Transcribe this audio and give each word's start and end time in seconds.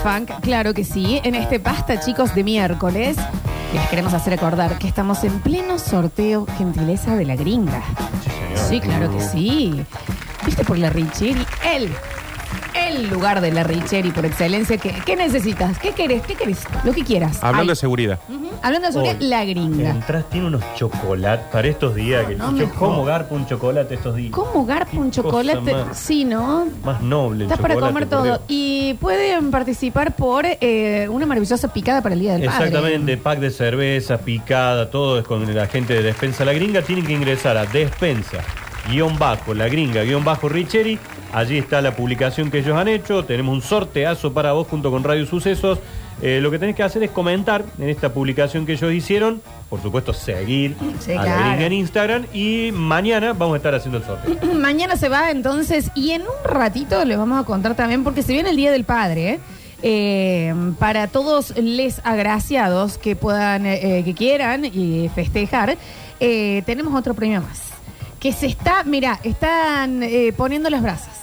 funk, 0.00 0.30
claro 0.40 0.74
que 0.74 0.84
sí. 0.84 1.20
En 1.24 1.34
este 1.34 1.60
pasta, 1.60 2.00
chicos, 2.00 2.34
de 2.34 2.44
miércoles, 2.44 3.16
les 3.74 3.88
queremos 3.88 4.14
hacer 4.14 4.34
acordar 4.34 4.78
que 4.78 4.88
estamos 4.88 5.24
en 5.24 5.40
pleno 5.40 5.78
sorteo 5.78 6.46
gentileza 6.58 7.16
de 7.16 7.24
la 7.24 7.36
gringa. 7.36 7.82
Sí, 8.68 8.80
claro 8.80 9.10
que 9.10 9.20
sí. 9.20 9.84
¿Viste 10.44 10.64
por 10.64 10.78
la 10.78 10.90
Richeri? 10.90 11.44
Él. 11.74 11.90
El 12.90 13.08
lugar 13.08 13.40
de 13.40 13.52
la 13.52 13.62
Richeri 13.62 14.10
por 14.10 14.26
excelencia. 14.26 14.76
¿Qué, 14.76 14.92
qué 15.06 15.14
necesitas? 15.16 15.78
¿Qué 15.78 15.92
querés? 15.92 16.22
¿Qué 16.22 16.34
querés? 16.34 16.58
Lo 16.84 16.92
que 16.92 17.04
quieras. 17.04 17.38
Hablando 17.42 17.70
de 17.70 17.76
seguridad. 17.76 18.18
Ujú. 18.28 18.50
Hablando 18.62 18.90
sobre 18.92 19.10
Hoy, 19.10 19.16
la 19.20 19.44
gringa. 19.44 19.90
Entras, 19.90 20.28
tiene 20.28 20.48
unos 20.48 20.62
chocolates 20.74 21.46
para 21.52 21.68
estos 21.68 21.94
días. 21.94 22.26
que 22.26 22.34
no 22.34 22.46
yo 22.56 22.66
me 22.66 22.72
como 22.72 22.94
jodas. 22.96 23.06
garpo 23.20 23.34
un 23.36 23.46
chocolate 23.46 23.94
estos 23.94 24.16
días. 24.16 24.32
¿Cómo 24.32 24.66
garpa 24.66 24.96
un 24.96 25.10
Qué 25.10 25.22
cosa 25.22 25.28
chocolate? 25.44 25.72
más- 25.72 25.98
Sí, 25.98 26.24
¿no? 26.24 26.66
Más 26.84 27.00
noble 27.00 27.44
el 27.44 27.50
Está 27.50 27.62
para 27.62 27.74
chocolate, 27.74 27.92
comer 27.92 28.08
por 28.08 28.18
todo. 28.18 28.24
Dios. 28.24 28.40
Y 28.48 28.94
pueden 28.94 29.50
participar 29.50 30.16
por 30.16 30.44
eh, 30.46 31.06
una 31.10 31.26
maravillosa 31.26 31.72
picada 31.72 32.02
para 32.02 32.14
el 32.14 32.20
Día 32.20 32.32
del 32.36 32.46
Padre. 32.46 32.66
Exactamente, 32.66 33.16
pack 33.16 33.38
de 33.38 33.50
cerveza, 33.50 34.18
picada, 34.18 34.90
todo 34.90 35.18
es 35.20 35.24
con 35.26 35.54
la 35.54 35.66
gente 35.68 35.94
de 35.94 36.02
Despensa 36.02 36.44
La 36.44 36.52
Gringa. 36.52 36.82
Tienen 36.82 37.06
que 37.06 37.12
ingresar 37.12 37.56
a 37.56 37.66
Despensa, 37.66 38.38
guion 38.88 39.18
bajo, 39.18 39.54
La 39.54 39.68
Gringa, 39.68 40.02
guion 40.02 40.24
bajo 40.24 40.48
Richeri. 40.48 40.98
Allí 41.32 41.58
está 41.58 41.80
la 41.80 41.94
publicación 41.94 42.50
que 42.50 42.58
ellos 42.58 42.76
han 42.76 42.88
hecho. 42.88 43.24
Tenemos 43.24 43.54
un 43.54 43.62
sorteazo 43.62 44.32
para 44.32 44.52
vos 44.52 44.66
junto 44.68 44.90
con 44.90 45.04
Radio 45.04 45.26
Sucesos. 45.26 45.78
Eh, 46.22 46.40
lo 46.42 46.50
que 46.50 46.58
tenés 46.58 46.76
que 46.76 46.82
hacer 46.82 47.02
es 47.02 47.10
comentar 47.10 47.64
en 47.78 47.88
esta 47.88 48.12
publicación 48.12 48.66
que 48.66 48.72
ellos 48.72 48.92
hicieron. 48.92 49.40
Por 49.68 49.80
supuesto, 49.80 50.12
seguir 50.12 50.76
Sí, 50.98 51.12
a 51.12 51.24
La. 51.24 51.36
Gringa 51.48 51.66
en 51.66 51.72
Instagram. 51.72 52.26
Y 52.34 52.70
mañana 52.72 53.32
vamos 53.32 53.54
a 53.54 53.56
estar 53.58 53.74
haciendo 53.74 53.98
el 53.98 54.04
sorteo. 54.04 54.54
Mañana 54.54 54.96
se 54.96 55.08
va 55.08 55.30
entonces 55.30 55.90
y 55.94 56.10
en 56.10 56.22
un 56.22 56.28
ratito 56.44 57.04
les 57.04 57.16
vamos 57.16 57.40
a 57.40 57.44
contar 57.44 57.74
también 57.76 58.04
porque 58.04 58.22
se 58.22 58.32
viene 58.32 58.50
el 58.50 58.56
Día 58.56 58.72
del 58.72 58.84
Padre. 58.84 59.30
¿eh? 59.30 59.38
Eh, 59.82 60.54
para 60.78 61.06
todos 61.06 61.56
les 61.56 62.00
agraciados 62.04 62.98
que 62.98 63.16
puedan, 63.16 63.64
eh, 63.64 64.02
que 64.04 64.12
quieran 64.14 64.66
y 64.66 65.10
festejar, 65.14 65.78
eh, 66.18 66.62
tenemos 66.66 66.94
otro 66.94 67.14
premio 67.14 67.40
más. 67.40 67.69
Que 68.20 68.32
se 68.32 68.46
está, 68.46 68.84
mira, 68.84 69.18
están 69.24 70.02
eh, 70.02 70.32
poniendo 70.36 70.68
las 70.70 70.82
brasas. 70.82 71.20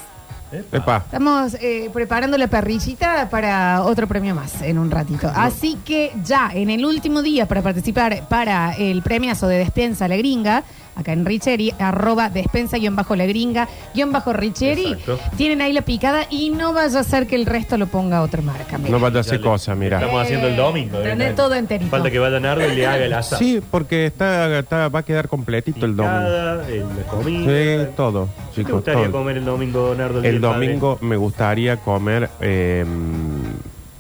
Epa. 0.71 1.03
Estamos 1.05 1.55
eh, 1.55 1.89
preparando 1.93 2.37
la 2.37 2.47
parrillita 2.47 3.29
para 3.29 3.83
otro 3.83 4.07
premio 4.07 4.33
más 4.33 4.61
en 4.61 4.77
un 4.77 4.89
ratito. 4.89 5.29
Así 5.33 5.77
que 5.85 6.13
ya 6.23 6.49
en 6.53 6.69
el 6.69 6.85
último 6.85 7.21
día 7.21 7.47
para 7.47 7.61
participar 7.61 8.27
para 8.29 8.73
el 8.73 9.01
premiazo 9.01 9.47
de 9.47 9.57
Despensa 9.57 10.07
La 10.07 10.15
Gringa, 10.17 10.63
acá 10.97 11.13
en 11.13 11.25
Richeri, 11.25 11.73
arroba 11.79 12.29
despensa 12.29 12.77
guion 12.77 12.95
bajo 12.95 13.15
La 13.15 13.25
Gringa, 13.25 13.67
guion 13.93 14.11
bajo 14.11 14.33
Richeri, 14.33 14.93
Exacto. 14.93 15.19
tienen 15.37 15.61
ahí 15.61 15.71
la 15.73 15.83
picada 15.83 16.25
y 16.29 16.49
no 16.49 16.73
vaya 16.73 16.99
a 16.99 17.03
ser 17.03 17.27
que 17.27 17.35
el 17.35 17.45
resto 17.45 17.77
lo 17.77 17.87
ponga 17.87 18.21
otra 18.21 18.41
marca. 18.41 18.77
mira. 18.77 18.89
No 18.89 18.99
vaya 18.99 19.17
a 19.17 19.21
hacer 19.21 19.39
cosas, 19.41 19.77
mira. 19.77 19.99
Estamos 19.99 20.21
haciendo 20.21 20.47
el 20.47 20.55
domingo. 20.55 20.97
Tenés 20.99 21.31
¿eh? 21.31 21.33
todo 21.35 21.53
enterito. 21.55 21.91
Falta 21.91 22.09
que 22.09 22.19
vaya 22.19 22.39
Nardo 22.39 22.65
y 22.71 22.75
le 22.75 22.87
haga 22.87 23.05
el 23.05 23.13
asado. 23.13 23.39
Sí, 23.39 23.61
porque 23.69 24.05
está, 24.07 24.59
está- 24.59 24.89
va 24.89 24.99
a 24.99 25.03
quedar 25.03 25.27
completito 25.27 25.85
el 25.85 25.95
domingo. 25.95 26.17
Picada, 26.19 26.67
el- 26.67 26.79
la 26.79 27.03
comida. 27.09 27.85
Sí, 27.85 27.91
todo, 27.95 28.25
¿Qué 28.25 28.31
te 28.49 28.55
chicos. 28.55 28.71
gustaría 28.73 29.03
todo. 29.03 29.11
comer 29.11 29.37
el 29.37 29.45
domingo, 29.45 29.93
Nardo? 29.95 30.21
día 30.21 30.29
El 30.31 30.41
del 30.41 30.49
padre? 30.49 30.65
domingo 30.67 30.97
me 31.01 31.15
gustaría 31.15 31.77
comer 31.77 32.29
eh, 32.41 32.85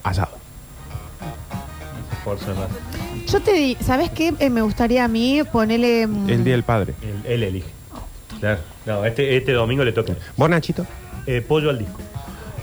asado. 0.03 0.31
Por 2.23 2.39
semana. 2.39 2.67
Yo 3.31 3.41
te 3.41 3.53
di, 3.53 3.77
¿sabes 3.81 4.09
qué? 4.09 4.33
Eh, 4.39 4.49
me 4.49 4.61
gustaría 4.61 5.03
a 5.03 5.07
mí 5.07 5.41
ponerle... 5.51 6.07
mm, 6.07 6.29
El 6.29 6.43
día 6.43 6.53
del 6.53 6.63
padre. 6.63 6.93
Él, 7.01 7.21
él 7.25 7.43
elige. 7.43 7.69
Claro. 8.39 8.59
No, 8.85 9.03
este, 9.05 9.35
este 9.35 9.51
domingo 9.53 9.83
le 9.83 9.91
toca. 9.91 10.13
¿Vos, 10.37 10.49
Nachito? 10.49 10.85
Eh, 11.25 11.41
pollo 11.45 11.69
al 11.69 11.79
disco. 11.79 11.99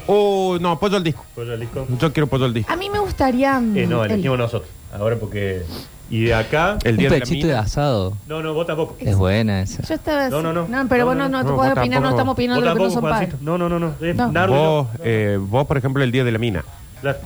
Oh, 0.07 0.57
no, 0.61 0.79
pollo 0.79 0.97
al 0.97 1.05
disco. 1.05 1.25
Pollo 1.35 1.53
al 1.53 1.61
disco. 1.61 1.87
Yo 1.99 2.13
quiero 2.13 2.27
pollo 2.29 2.47
al 2.47 2.55
disco. 2.55 2.73
A 2.73 2.77
mí 2.77 2.89
me 2.89 2.99
gustaría... 2.99 3.61
mm, 3.61 3.77
Eh, 3.77 3.87
no, 3.87 4.05
el- 4.05 4.13
elegimos 4.13 4.39
nosotros. 4.39 4.71
Ahora 4.99 5.17
porque. 5.17 5.63
Y 6.11 6.25
de 6.25 6.35
acá. 6.35 6.79
El 6.85 6.93
Un 6.93 6.99
día 6.99 7.09
de 7.11 7.19
la 7.19 7.25
pechito 7.25 7.47
de 7.47 7.53
mina. 7.55 7.65
asado. 7.65 8.17
No, 8.29 8.43
no, 8.43 8.55
vos 8.55 8.67
tampoco. 8.67 8.95
Es 9.01 9.17
buena 9.17 9.63
esa. 9.63 9.83
Yo 9.83 9.95
estaba... 9.95 10.29
No, 10.29 10.43
no, 10.43 10.53
no. 10.53 10.67
pero 10.89 11.05
No, 11.05 11.07
vos 11.07 11.17
no, 11.17 11.23
no, 11.25 11.29
no, 11.29 11.39
no. 11.39 11.45
te 11.45 11.51
No, 11.51 11.57
podés 11.57 11.71
vos 11.75 11.79
opinar, 11.79 12.01
no 12.01 12.09
tampoco. 12.09 12.11
estamos 12.11 12.33
opinando 12.35 12.61
Vos 12.61 12.65
lo 12.65 12.75
que 12.75 12.79
no 12.79 12.85
tampoco, 12.85 13.01
son 13.01 13.11
padres. 13.11 13.29
Juancito. 13.31 13.45
No, 13.51 13.59
no, 13.59 13.69
no, 13.69 13.79
no. 13.79 14.07
Es 14.07 14.15
No. 14.17 14.31
Nardo 14.33 14.53
y 14.55 14.57
yo. 14.57 14.63
Vos, 14.63 14.87
eh, 15.03 15.39
vos, 15.41 15.67
por 15.67 15.77
ejemplo, 15.79 16.05
el 16.05 16.13
día 16.13 16.23
de 16.25 16.33
la 16.33 16.39
mina. 16.39 16.65
Claro. 17.01 17.19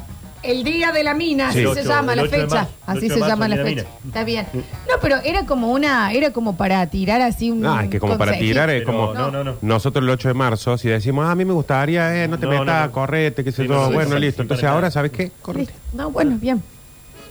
El 0.43 0.63
día 0.63 0.93
de 0.93 1.03
la 1.03 1.15
mina, 1.15 1.51
Sí. 1.53 1.59
así 1.59 1.69
El 1.69 1.75
se 1.75 1.81
ocho- 1.81 1.89
llama 1.89 2.13
el 2.13 2.17
la 2.19 2.23
ocho 2.25 2.31
de 2.37 2.43
fecha. 2.43 2.55
marzo. 2.55 2.71
El 2.87 2.97
Así 2.97 3.07
ocho 3.07 3.15
se 3.15 3.21
de 3.21 3.27
llama 3.29 3.49
la 3.49 3.55
día 3.57 3.65
fecha. 3.65 3.83
de 3.83 3.89
la 3.89 4.07
Está 4.07 4.25
bien. 4.25 4.47
No, 4.55 4.95
pero 5.03 5.17
era 5.25 5.47
como 5.47 5.73
una, 5.73 6.13
era 6.13 6.33
como 6.33 6.57
para 6.57 6.87
tirar 6.87 7.21
así 7.23 7.51
un. 7.51 7.67
Ah, 7.67 7.85
es 7.85 7.91
que 7.91 7.99
como 7.99 8.17
para 8.17 8.31
consejito. 8.33 8.53
tirar 8.53 8.71
es 8.71 8.83
Pero 8.85 8.87
como 8.93 9.15
no, 9.15 9.31
no, 9.31 9.43
no. 9.45 9.57
nosotros 9.63 10.03
el 10.05 10.11
8 10.11 10.29
de 10.29 10.35
marzo, 10.35 10.79
si 10.79 10.89
decimos, 10.89 11.27
ah, 11.27 11.33
a 11.33 11.35
mí 11.35 11.45
me 11.45 11.53
gustaría, 11.53 12.23
eh, 12.25 12.29
no 12.29 12.39
te 12.39 12.47
No, 12.47 12.53
no, 12.53 12.61
metas, 12.61 12.87
no. 12.87 12.93
correte, 12.93 13.43
qué 13.45 13.51
sé 13.53 13.63
Sí, 13.63 13.69
yo, 13.69 13.75
no, 13.75 13.91
bueno, 13.93 14.15
sí, 14.15 14.21
listo. 14.21 14.43
Entonces 14.43 14.65
ahora. 14.67 14.91
¿sabes 14.91 15.11
qué? 15.11 15.33
Correte. 15.43 15.73
Listo. 15.73 15.97
No, 15.97 16.11
bueno, 16.11 16.37
bien. 16.41 16.63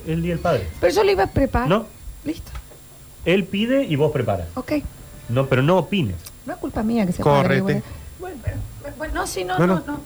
El 0.05 0.21
día 0.21 0.33
del 0.33 0.39
padre. 0.39 0.67
Pero 0.79 0.93
yo 0.93 1.03
lo 1.03 1.11
iba 1.11 1.23
a 1.23 1.27
preparar. 1.27 1.67
No. 1.69 1.85
Listo. 2.25 2.51
Él 3.25 3.45
pide 3.45 3.83
y 3.83 3.95
vos 3.95 4.11
preparas. 4.11 4.47
Ok. 4.55 4.73
No, 5.29 5.45
pero 5.47 5.61
no 5.61 5.77
opines. 5.77 6.15
No 6.45 6.53
es 6.53 6.59
culpa 6.59 6.83
mía 6.83 7.05
que 7.05 7.11
se 7.13 7.21
Correte. 7.21 7.59
apague, 7.61 7.83
Bueno, 8.19 8.35
pero- 8.43 8.95
bueno, 8.97 9.13
no, 9.15 9.27
sí, 9.27 9.43
no, 9.43 9.57
No, 9.59 9.67
no, 9.67 9.75
no. 9.75 9.83
no. 9.85 9.99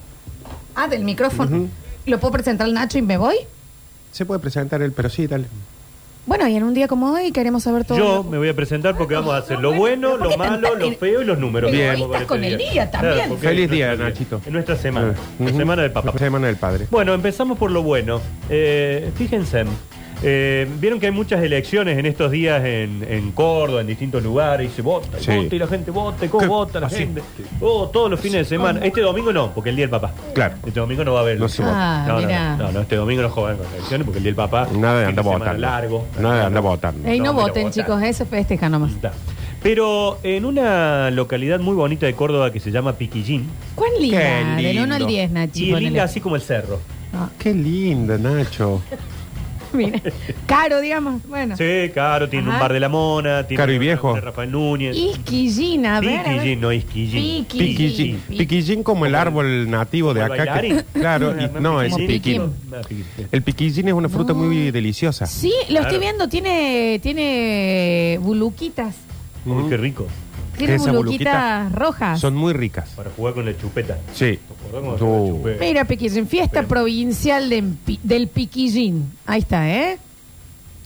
Ah, 0.75 0.87
del 0.87 1.03
micrófono. 1.03 1.55
Ujú. 1.57 1.69
¿Lo 2.05 2.19
puedo 2.19 2.31
presentar 2.33 2.65
al 2.67 2.73
Nacho 2.73 2.97
y 2.97 3.01
me 3.01 3.17
voy? 3.17 3.35
Se 4.11 4.25
puede 4.25 4.39
presentar 4.39 4.81
él, 4.81 4.91
pero 4.91 5.09
sí, 5.09 5.27
dale. 5.27 5.45
Bueno, 6.25 6.47
y 6.47 6.55
en 6.55 6.63
un 6.63 6.73
día 6.75 6.87
como 6.87 7.11
hoy 7.13 7.31
queremos 7.31 7.63
saber 7.63 7.83
todo. 7.83 7.97
Yo 7.97 8.15
lo- 8.17 8.23
me 8.23 8.37
voy 8.37 8.49
a 8.49 8.55
presentar 8.55 8.95
porque 8.95 9.15
vamos 9.15 9.33
a 9.33 9.37
hacer 9.37 9.59
lo 9.59 9.73
bueno, 9.73 10.09
bueno, 10.11 10.17
pero 10.17 10.29
¿por 10.29 10.29
lo 10.31 10.37
malo, 10.51 10.69
tan- 10.69 10.79
lo 10.79 10.91
feo 10.97 11.21
y 11.21 11.25
los 11.25 11.39
números. 11.39 11.71
Bien. 11.71 11.93
Vamos 11.93 12.01
a 12.01 12.03
Egoístas 12.03 12.19
ver 12.19 12.27
con 12.27 12.43
este 12.43 12.63
el 12.63 12.71
día 12.71 12.91
también. 12.91 13.29
porque 13.29 13.47
Feliz 13.47 13.65
es 13.65 13.71
día, 13.71 13.85
nuestro 13.87 14.05
Nachito. 14.09 14.41
Es 14.45 14.51
nuestra 14.53 14.75
semana. 14.75 15.13
La 15.39 15.45
Ujú. 15.49 15.57
semana 15.57 15.81
del 15.81 15.91
papá. 15.91 16.13
Semana 16.19 16.47
del 16.47 16.57
padre. 16.57 16.87
Bueno, 16.91 17.13
empezamos 17.15 17.57
por 17.57 17.71
lo 17.71 17.81
bueno. 17.81 18.21
Eh, 18.49 19.11
fíjense, 19.15 19.63
eh, 20.23 20.67
vieron 20.79 20.99
que 20.99 21.07
hay 21.07 21.11
muchas 21.11 21.43
elecciones 21.43 21.97
en 21.97 22.05
estos 22.05 22.29
días 22.31 22.63
en, 22.63 23.03
en 23.09 23.31
Córdoba, 23.31 23.81
en 23.81 23.87
distintos 23.87 24.21
lugares, 24.23 24.71
y 24.71 24.75
se 24.75 24.81
vota, 24.81 25.17
y 25.19 25.23
Sí. 25.23 25.31
vota, 25.35 25.55
y 25.55 25.59
la 25.59 25.67
gente 25.67 25.91
vota, 25.91 26.25
y 26.25 26.27
cómo 26.29 26.41
¿Qué? 26.41 26.47
vota 26.47 26.79
la 26.79 26.87
Así. 26.87 26.97
gente. 26.97 27.21
Oh, 27.59 27.89
todos 27.91 28.09
los 28.11 28.19
fines 28.19 28.37
de 28.39 28.45
semana. 28.45 28.79
Este 28.83 29.01
domingo 29.01 29.33
no, 29.33 29.51
porque 29.53 29.71
el 29.71 29.75
día 29.75 29.83
del 29.83 29.89
papá. 29.91 30.13
Claro. 30.33 30.55
Este 30.65 30.79
domingo 30.79 31.03
no 31.03 31.13
va 31.13 31.19
a 31.19 31.21
haber. 31.23 31.39
No 31.39 31.49
se 31.49 31.61
vota. 31.63 31.73
Ah, 31.75 32.05
no, 32.07 32.21
no, 32.21 32.27
mirá. 32.27 32.55
no, 32.57 32.71
no, 32.71 32.81
este 32.81 32.95
domingo 32.95 33.21
no 33.23 33.29
juegan 33.29 33.57
con 33.57 33.67
elecciones 33.73 34.05
porque 34.05 34.17
el 34.19 34.23
día 34.23 34.29
del 34.31 34.35
papá. 34.35 34.67
Nada 34.73 34.99
de 34.99 35.05
fin 35.07 35.09
andar 35.09 35.25
semana 35.25 35.39
votando. 35.39 35.61
largo. 35.61 36.05
Nada 36.19 36.35
de 36.39 36.45
andar 36.45 36.63
votando. 36.63 37.07
Ey, 37.09 37.19
no, 37.19 37.25
No, 37.25 37.31
pero 37.35 37.47
voten, 37.47 37.71
chicos, 37.71 38.01
eso 38.03 38.25
festeja 38.25 38.69
nomás. 38.69 38.91
Está. 38.91 39.11
Pero 39.63 40.17
en 40.23 40.45
una 40.45 41.11
localidad 41.11 41.59
muy 41.59 41.75
bonita 41.75 42.05
de 42.07 42.13
Córdoba 42.13 42.51
que 42.51 42.59
se 42.59 42.71
llama 42.71 42.93
Piquillín, 42.93 43.47
¿Cuán 43.75 43.91
linda? 43.99 44.55
Del 44.57 44.77
1 44.79 44.81
al 44.81 44.89
lindo. 44.99 45.05
10, 45.07 45.31
Nachi. 45.31 45.63
y 45.65 45.69
ponele. 45.71 45.89
linda 45.89 46.03
así 46.03 46.19
como 46.19 46.35
el 46.35 46.41
cerro. 46.41 46.79
Ah, 47.13 47.29
Qué 47.37 47.53
linda, 47.53 48.17
Nacho. 48.17 48.81
mira. 49.77 50.01
Caro, 50.45 50.79
digamos. 50.81 51.21
Bueno. 51.27 51.55
Sí, 51.57 51.89
claro, 51.93 52.29
tiene 52.29 52.45
Ajá. 52.47 52.55
un 52.55 52.59
bar 52.61 52.73
de 52.73 52.79
la 52.79 52.89
mona, 52.89 53.47
tiene 53.47 53.57
Caro 53.61 53.71
y 53.73 53.77
viejo. 53.79 54.13
de 54.13 54.21
Rafael 54.21 54.51
Núñez. 54.51 54.95
Isquillín, 54.97 55.85
a 55.85 55.99
ver. 55.99 56.19
a 56.19 56.23
ver. 56.23 56.33
Piquillín, 56.39 56.61
no 56.61 56.71
Isquillín. 56.71 57.45
Piqui- 57.47 57.57
Piquillín. 57.59 58.21
Piqui- 58.29 58.37
Piquillín 58.37 58.83
como 58.83 59.05
el 59.05 59.15
árbol 59.15 59.69
nativo 59.69 60.13
de 60.13 60.21
¿Como 60.21 60.33
el 60.33 60.41
acá. 60.41 60.43
que- 60.43 60.59
bailarín? 60.59 60.85
claro, 60.93 61.35
y- 61.39 61.59
no, 61.61 61.81
es 61.81 61.91
Como 61.93 62.07
piquín. 62.07 62.41
Ah, 62.73 62.81
piquín, 62.87 63.05
sí. 63.17 63.25
El 63.31 63.41
piquillín 63.43 63.87
es 63.87 63.93
una 63.93 64.09
fruta 64.09 64.33
No. 64.33 64.39
muy 64.39 64.71
deliciosa. 64.71 65.25
Sí, 65.25 65.51
lo 65.63 65.67
Claro. 65.67 65.87
estoy 65.87 65.99
viendo. 65.99 66.27
Tiene, 66.29 66.99
tiene 67.01 68.19
buluquitas. 68.21 68.95
Uy, 69.45 69.69
qué 69.69 69.77
rico. 69.77 70.07
Tiene 70.57 70.75
Esas 70.75 70.93
buluquitas 70.95 71.33
buluquitas 71.71 71.71
rojas. 71.73 72.19
Son 72.19 72.35
muy 72.35 72.53
ricas. 72.53 72.89
Para 72.89 73.09
jugar 73.11 73.33
con 73.33 73.45
la 73.45 73.57
chupeta. 73.57 73.97
Sí. 74.13 74.37
Hacer 74.63 74.81
la 74.81 74.93
Uh. 75.07 75.37
chupeta. 75.37 75.63
Mira, 75.65 75.85
Piquillín, 75.85 76.27
fiesta 76.27 76.59
Bien. 76.61 76.67
provincial 76.69 77.49
de- 77.49 77.63
del 78.03 78.27
Piquillín. 78.27 79.11
Ahí 79.25 79.39
está, 79.39 79.69
¿eh? 79.69 79.97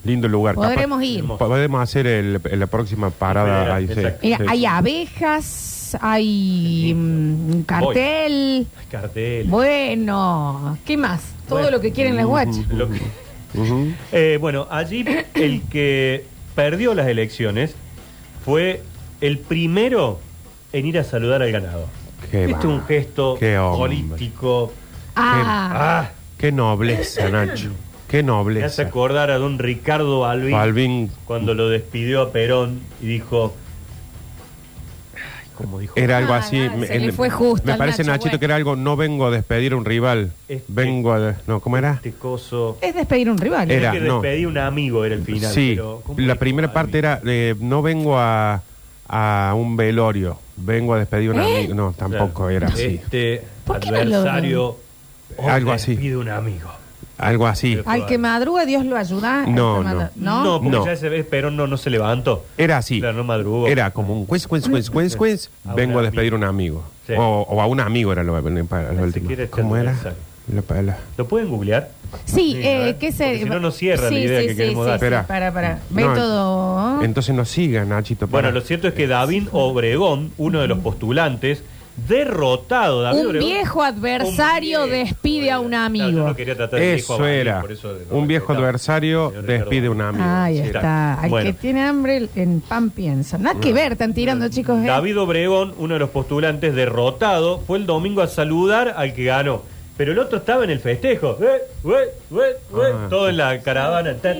Lindo 0.04 0.28
lugar. 0.28 0.54
Podremos 0.56 1.00
Capaz- 1.00 1.06
ir. 1.06 1.20
Hermoso. 1.20 1.38
Podemos 1.48 1.82
hacer 1.82 2.06
el, 2.08 2.42
la 2.52 2.68
próxima 2.68 3.10
parada. 3.10 3.76
ahí, 3.76 3.88
sí. 3.88 3.94
Exacto. 3.94 4.20
Mira, 4.22 4.38
Sí. 4.38 4.44
hay 4.48 4.66
abejas, 4.68 5.98
hay 6.00 6.94
mm, 6.96 7.52
un 7.54 7.64
cartel. 7.64 8.68
Ay, 8.78 8.86
Cartel. 8.92 9.48
Bueno, 9.48 10.78
¿qué 10.86 10.96
más? 10.98 11.22
Todo 11.48 11.60
Bueno. 11.60 11.78
lo 11.78 11.82
que 11.82 11.92
quieren 11.92 12.16
las 12.16 12.26
guachas. 12.26 12.68
Lo 12.70 12.88
que- 12.90 13.02
Ujú. 13.60 13.88
Eh, 14.12 14.38
bueno, 14.40 14.68
allí 14.70 15.04
el 15.34 15.62
que 15.64 16.26
perdió 16.56 16.94
las 16.94 17.08
elecciones 17.08 17.74
fue 18.44 18.84
el 19.26 19.40
primero 19.40 20.20
en 20.74 20.86
ir 20.86 21.00
a 21.00 21.04
saludar 21.04 21.42
al 21.42 21.52
ganado. 21.52 21.88
Qué 22.32 22.46
este 22.46 22.58
es 22.60 22.66
va. 22.66 22.70
un 22.70 22.84
gesto 22.86 23.38
Qué 23.40 23.58
político. 23.58 24.72
Ah, 25.16 25.72
Ah, 26.06 26.10
Qué 26.38 26.52
nobleza, 26.52 27.30
Nacho. 27.30 27.70
Qué 28.08 28.18
me 28.18 28.32
hace 28.32 28.38
nobleza. 28.38 28.82
acordar 28.84 29.32
a 29.32 29.38
don 29.38 29.58
Ricardo 29.58 30.20
Balvin 30.22 30.52
Balvin 30.52 31.12
cuando 31.26 31.54
lo 31.54 31.70
despidió 31.70 32.22
a 32.22 32.32
Perón 32.32 32.82
y 33.02 33.08
dijo. 33.08 33.54
Ay, 35.16 35.50
¿Cómo 35.56 35.80
dijo? 35.80 35.94
era 35.96 36.18
algo 36.18 36.34
Ah, 36.34 36.38
así. 36.38 36.60
ah, 36.62 36.74
me- 36.76 36.88
se 36.88 37.00
le 37.00 37.12
fue 37.12 37.30
justo 37.30 37.66
Me 37.66 37.74
al 37.74 37.78
parece, 37.78 38.04
Nacho, 38.04 38.12
Nachito, 38.12 38.30
bueno. 38.32 38.40
que 38.40 38.46
era 38.46 38.56
algo. 38.56 38.76
No 38.76 38.96
vengo 38.96 39.26
a 39.28 39.32
despedir 39.32 39.74
a 39.74 39.78
un 39.78 39.86
rival. 39.86 40.32
Este- 40.48 40.66
vengo 40.68 41.14
a. 41.14 41.36
No, 41.48 41.60
¿cómo 41.62 41.78
era? 41.78 41.94
Este 41.94 42.12
coso. 42.12 42.78
es 42.82 42.94
despedir 42.94 43.30
un 43.30 43.38
rival. 43.38 43.72
Era- 43.72 43.92
que 43.92 44.02
no. 44.02 44.22
despedí 44.22 44.44
a 44.44 44.48
un 44.50 44.58
amigo, 44.58 45.04
era 45.06 45.16
el 45.16 45.24
final. 45.24 45.52
sí, 45.54 45.74
pero 45.76 46.02
¿cómo 46.06 46.20
la 46.20 46.36
primera 46.36 46.68
Balvin? 46.68 46.74
parte 46.74 46.98
era. 47.00 47.22
eh, 47.26 47.56
no 47.60 47.82
vengo 47.82 48.20
a, 48.20 48.62
a 49.08 49.54
un 49.56 49.76
velorio. 49.78 50.38
Vengo 50.58 50.94
a 50.94 51.00
despedir 51.00 51.32
a 51.32 51.34
un 51.34 51.40
¿Eh? 51.42 51.58
amigo. 51.60 51.74
No, 51.76 51.94
tampoco 51.98 52.50
era 52.50 52.68
así. 52.68 53.00
Este 53.04 53.44
¿Por 53.66 53.80
qué 53.80 53.92
no 53.92 54.04
lo- 54.04 54.18
adversario 54.18 54.78
algo 55.48 55.72
así. 55.72 55.96
Pide 55.96 56.18
un 56.18 56.30
amigo. 56.30 56.70
Algo 57.18 57.48
así. 57.48 57.80
Al 57.86 58.06
que 58.08 58.18
madruga, 58.18 58.66
Dios 58.66 58.86
lo 58.86 58.98
ayuda. 58.98 59.46
No, 59.48 59.78
Al 59.78 59.84
que 59.84 59.90
no. 59.90 59.96
madruga- 59.96 60.12
¿No? 60.18 60.44
No, 60.44 60.62
porque 60.62 60.78
No. 60.78 60.86
ya 60.86 60.96
se 60.98 61.08
ve, 61.08 61.24
pero 61.24 61.50
no, 61.50 61.66
no 61.66 61.78
se 61.78 61.90
levantó. 61.90 62.46
Era 62.58 62.78
así. 62.78 63.00
Claro, 63.00 63.18
no 63.18 63.24
madrugó. 63.24 63.68
Era 63.68 63.92
como 63.92 64.14
un 64.14 64.26
quiz, 64.26 64.46
quiz, 64.48 64.68
quiz, 64.68 64.90
quiz, 64.90 65.16
quiz. 65.16 65.50
A 65.66 65.70
un 65.70 65.76
Vengo 65.76 66.00
a 66.00 66.04
despedir 66.04 66.34
a 66.34 66.36
un 66.36 66.44
amigo. 66.44 66.84
Sí. 67.08 67.14
O, 67.18 67.46
o 67.48 67.62
a 67.62 67.68
un 67.68 67.80
amigo 67.80 68.12
era 68.12 68.22
lo, 68.24 68.40
lo 68.42 69.12
siquiera 69.12 69.44
está 69.44 69.56
¿Cómo 69.62 69.78
era? 69.78 69.92
necesario. 69.92 70.18
La- 70.70 70.82
la- 70.82 70.98
¿Lo 71.18 71.28
pueden 71.28 71.50
googlear? 71.50 71.90
Sí, 72.26 72.36
Sí, 72.36 72.56
eh. 72.58 72.96
¿qué 73.00 73.08
Porque 73.08 73.12
sería? 73.12 73.44
si 73.44 73.50
no, 73.50 73.60
no 73.60 73.72
cierra 73.72 74.10
la 74.10 74.20
idea 74.20 74.42
que 74.48 74.56
queremos 74.56 74.86
dar. 74.86 74.96
Espera. 74.96 75.26
para, 75.28 75.54
para. 75.54 75.74
No, 75.76 75.96
Método. 75.96 77.02
Entonces 77.04 77.36
no 77.36 77.46
siga, 77.46 77.86
Nachito. 77.86 78.28
Bueno, 78.28 78.52
lo 78.52 78.62
cierto 78.62 78.88
es 78.88 78.94
que 78.94 79.08
David 79.08 79.48
Obregón, 79.52 80.32
uno 80.38 80.62
de 80.62 80.68
los 80.68 80.80
postulantes, 80.80 81.64
derrotado. 82.10 83.02
David 83.04 83.20
Un 83.22 83.28
Obregón- 83.28 83.40
viejo 83.48 83.84
adversario 83.84 84.84
Un 84.84 84.90
viejo, 84.90 85.06
despide 85.06 85.52
a 85.52 85.60
un 85.60 85.74
amigo. 85.74 86.06
Claro, 86.08 86.18
yo 86.24 86.28
no 86.28 86.36
quería 86.36 86.56
tratar 86.56 86.80
de 86.80 86.94
viejo 86.96 87.14
a 87.14 87.16
Eso 87.16 87.24
David, 87.24 87.40
era. 87.40 87.62
por 87.62 87.72
eso 87.72 87.94
lo 88.10 88.18
Un 88.18 88.28
viejo 88.28 88.54
adversario 88.54 89.30
Señor 89.30 89.44
Ricardo. 89.46 89.64
despide 89.64 89.88
a 89.88 89.92
un 89.92 90.02
amigo. 90.02 90.26
Ahí 90.28 90.58
Sí. 90.58 90.62
está. 90.64 91.14
Al 91.22 91.30
Bueno. 91.30 91.46
que 91.50 91.54
tiene 91.54 91.84
hambre, 91.84 92.28
en 92.36 92.62
pan 92.62 92.90
piensa. 92.90 93.38
Nada 93.38 93.60
que 93.60 93.72
ver, 93.74 93.94
están 93.94 94.14
tirando, 94.14 94.48
chicos. 94.50 94.84
¿eh? 94.84 94.88
David 94.88 95.20
Obregón, 95.20 95.74
uno 95.78 95.94
de 95.94 96.00
los 96.00 96.10
postulantes 96.10 96.76
derrotado, 96.76 97.60
fue 97.66 97.78
el 97.78 97.86
domingo 97.86 98.22
a 98.22 98.28
saludar 98.28 98.94
al 98.98 99.14
que 99.14 99.24
ganó. 99.26 99.62
Pero 99.98 100.12
el 100.12 100.20
otro 100.20 100.40
estaba 100.40 100.64
en 100.66 100.72
el 100.72 100.80
festejo. 100.80 101.38
Eh, 101.42 101.46
eh, 101.86 101.90
eh, 101.90 102.12
eh, 102.34 102.58
Ah. 102.74 103.08
todo 103.10 103.30
en 103.30 103.38
la 103.38 103.60
caravana. 103.62 104.14
Dice, 104.14 104.34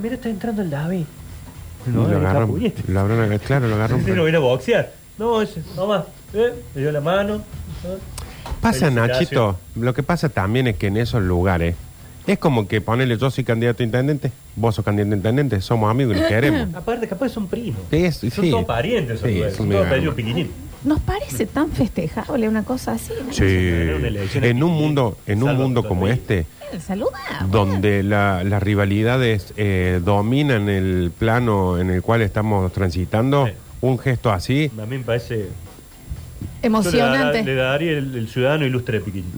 Mira, 0.00 0.14
está 0.14 0.28
entrando 0.28 0.62
el 0.62 0.70
David. 0.70 1.04
No, 1.86 2.08
lo 2.08 2.16
agarran, 2.18 2.48
lo 2.88 3.00
agarran- 3.00 3.38
claro, 3.38 3.68
lo 3.68 3.74
agarran. 3.76 4.04
No 4.16 4.22
viene 4.24 4.38
a 4.38 4.40
boxear. 4.40 4.92
No, 5.18 5.40
ese, 5.40 5.62
nomás. 5.76 6.04
Eh, 6.34 6.52
le 6.74 6.80
dio 6.80 6.90
la 6.92 7.00
mano. 7.00 7.36
eh. 7.84 7.96
Pasa. 8.60 8.90
Nachito, 8.90 9.56
lo 9.76 9.94
que 9.94 10.02
pasa 10.02 10.28
también 10.28 10.66
es 10.66 10.76
que 10.76 10.88
en 10.88 10.96
esos 10.96 11.22
lugares 11.22 11.76
es 12.26 12.38
como 12.38 12.66
que 12.66 12.80
ponele 12.80 13.16
yo 13.16 13.30
soy 13.30 13.44
candidato 13.44 13.82
a 13.82 13.86
intendente, 13.86 14.32
vos 14.56 14.74
sos 14.74 14.84
candidato 14.84 15.12
a 15.12 15.16
intendente, 15.16 15.60
somos 15.60 15.90
amigos 15.90 16.16
y 16.16 16.20
nos 16.20 16.28
queremos. 16.28 16.74
Aparte, 16.74 17.06
capaz 17.06 17.28
son 17.28 17.46
primos. 17.46 17.80
Sí, 17.90 18.04
es- 18.04 18.16
son 18.16 18.30
sí. 18.30 18.50
todos 18.50 18.64
parientes, 18.64 19.20
son, 19.20 19.30
Sí, 19.30 19.38
todos- 19.38 19.52
son 19.54 19.68
todos 19.70 19.86
apellidos. 19.86 20.14
Nos 20.86 21.00
parece 21.00 21.46
tan 21.46 21.70
festejable 21.70 22.48
una 22.48 22.62
cosa 22.64 22.92
así. 22.92 23.12
¿no? 23.26 23.32
Sí. 23.32 23.42
Era 23.44 23.96
una 23.96 24.08
elección 24.08 24.44
En 24.44 24.62
un 24.62 24.70
aquí, 24.72 24.80
mundo, 24.80 25.18
en 25.26 25.42
un 25.42 25.48
salvo 25.48 25.62
mundo 25.64 25.86
como 25.88 26.06
este, 26.08 26.46
donde 27.50 28.02
la- 28.02 28.44
las 28.44 28.62
rivalidades 28.62 29.52
eh, 29.56 30.00
dominan 30.02 30.68
el 30.68 31.10
plano 31.16 31.78
en 31.78 31.90
el 31.90 32.02
cual 32.02 32.22
estamos 32.22 32.72
transitando, 32.72 33.46
Sí. 33.46 33.52
un 33.80 33.98
gesto 33.98 34.30
así, 34.32 34.70
A 34.80 34.86
mí 34.86 34.98
me 34.98 35.04
parece. 35.04 35.48
Emocionante. 36.62 37.38
Yo 37.40 37.44
le, 37.44 37.54
da- 37.54 37.64
le 37.70 37.70
daría 37.70 37.90
el, 37.98 38.14
el 38.14 38.28
ciudadano 38.28 38.64
ilustre 38.64 38.98
de 38.98 39.04
Piquillín. 39.04 39.32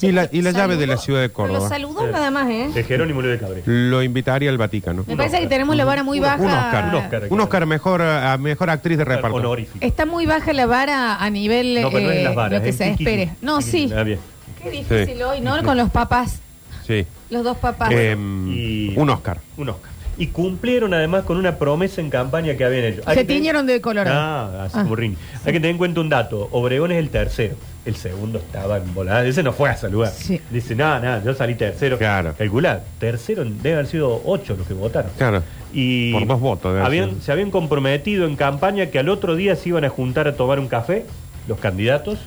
Y 0.00 0.12
la, 0.12 0.28
y 0.30 0.42
la 0.42 0.50
llave 0.50 0.76
de 0.76 0.86
la 0.86 0.96
ciudad 0.96 1.20
de 1.20 1.28
Pero 1.28 1.46
Lo 1.46 1.52
Córdoba. 1.54 1.68
saludó 1.68 2.06
nada 2.08 2.30
más, 2.30 2.50
¿eh? 2.50 2.68
De 2.74 2.84
Jerónimo 2.84 3.22
Luis 3.22 3.34
de 3.34 3.38
Cabrera. 3.46 3.62
Lo 3.66 4.02
invitaría 4.02 4.50
al 4.50 4.58
Vaticano. 4.58 5.04
Me 5.06 5.12
Un 5.12 5.16
parece 5.16 5.40
que 5.40 5.46
tenemos 5.46 5.74
la 5.76 5.84
vara 5.84 6.02
muy 6.02 6.18
Un- 6.18 6.24
baja. 6.24 6.42
un 6.42 6.50
Oscar, 6.50 6.84
un 6.88 6.94
Oscar. 6.96 7.22
Un 7.30 7.40
Oscar 7.40 7.66
mejor, 7.66 8.02
a 8.02 8.36
mejor 8.38 8.70
actriz 8.70 8.98
de 8.98 9.04
reparto. 9.04 9.36
Honorífico. 9.36 9.78
Está 9.84 10.04
muy 10.06 10.26
baja 10.26 10.52
la 10.52 10.66
vara 10.66 11.16
a 11.16 11.30
nivel 11.30 11.80
No, 11.80 11.90
pero 11.90 12.04
no 12.04 12.10
es 12.10 12.16
eh, 12.16 12.18
en 12.18 12.24
las 12.24 12.34
varas, 12.34 12.58
lo 12.58 12.62
que 12.64 12.68
es 12.70 12.76
se 12.76 12.90
espere. 12.90 13.30
No, 13.42 13.60
sí. 13.62 13.90
Ah, 13.96 14.02
bien. 14.02 14.18
Qué 14.62 14.70
difícil 14.70 15.16
Sí. 15.16 15.22
hoy, 15.22 15.40
¿no? 15.40 15.62
Con 15.62 15.76
los 15.76 15.90
papás. 15.90 16.40
Sí. 16.86 17.06
Los 17.30 17.42
dos 17.44 17.56
papás. 17.56 17.90
Em, 17.92 18.48
Y- 18.52 18.92
Un 18.96 19.10
Oscar. 19.10 19.38
Un 19.56 19.70
Oscar. 19.70 19.90
Y 20.18 20.28
cumplieron 20.28 20.94
además 20.94 21.24
con 21.24 21.36
una 21.36 21.56
promesa 21.58 22.00
en 22.00 22.08
campaña 22.08 22.56
que 22.56 22.64
habían 22.64 22.84
hecho. 22.84 23.02
Hay 23.04 23.16
Se 23.18 23.24
tiñeron 23.24 23.66
de 23.66 23.80
color. 23.82 24.06
Ah, 24.08 24.64
así 24.64 24.76
Ah. 24.78 24.82
como 24.82 24.96
Rini. 24.96 25.16
Hay 25.44 25.52
que 25.52 25.58
tener 25.58 25.70
en 25.72 25.78
cuenta 25.78 26.00
un 26.00 26.08
dato. 26.08 26.48
Obregón 26.52 26.90
es 26.92 26.98
el 26.98 27.10
tercero. 27.10 27.56
El 27.86 27.94
segundo 27.96 28.38
estaba 28.38 28.76
en 28.78 28.92
volada. 28.94 29.24
Ese 29.24 29.42
no 29.42 29.52
fue 29.52 29.70
a 29.70 29.76
saludar. 29.76 30.10
Sí. 30.12 30.40
Dice, 30.50 30.74
nada, 30.74 30.98
nada, 31.00 31.22
yo 31.24 31.32
salí 31.34 31.54
tercero. 31.54 31.96
Claro. 31.98 32.34
Calcular. 32.36 32.82
Tercero 32.98 33.44
debe 33.44 33.74
haber 33.74 33.86
sido 33.86 34.20
ocho 34.24 34.56
los 34.56 34.66
que 34.66 34.74
votaron. 34.74 35.10
Claro. 35.16 35.42
Y 35.72 36.12
Por 36.12 36.26
dos 36.26 36.40
votos, 36.40 36.74
debe 36.74 36.84
habían, 36.84 37.10
ser. 37.12 37.22
se 37.22 37.32
habían 37.32 37.50
comprometido 37.50 38.26
en 38.26 38.34
campaña 38.36 38.86
que 38.86 38.98
al 38.98 39.08
otro 39.08 39.36
día 39.36 39.54
se 39.56 39.68
iban 39.68 39.84
a 39.84 39.88
juntar 39.88 40.26
a 40.26 40.34
tomar 40.36 40.58
un 40.58 40.68
café, 40.68 41.06
los 41.46 41.58
candidatos. 41.60 42.18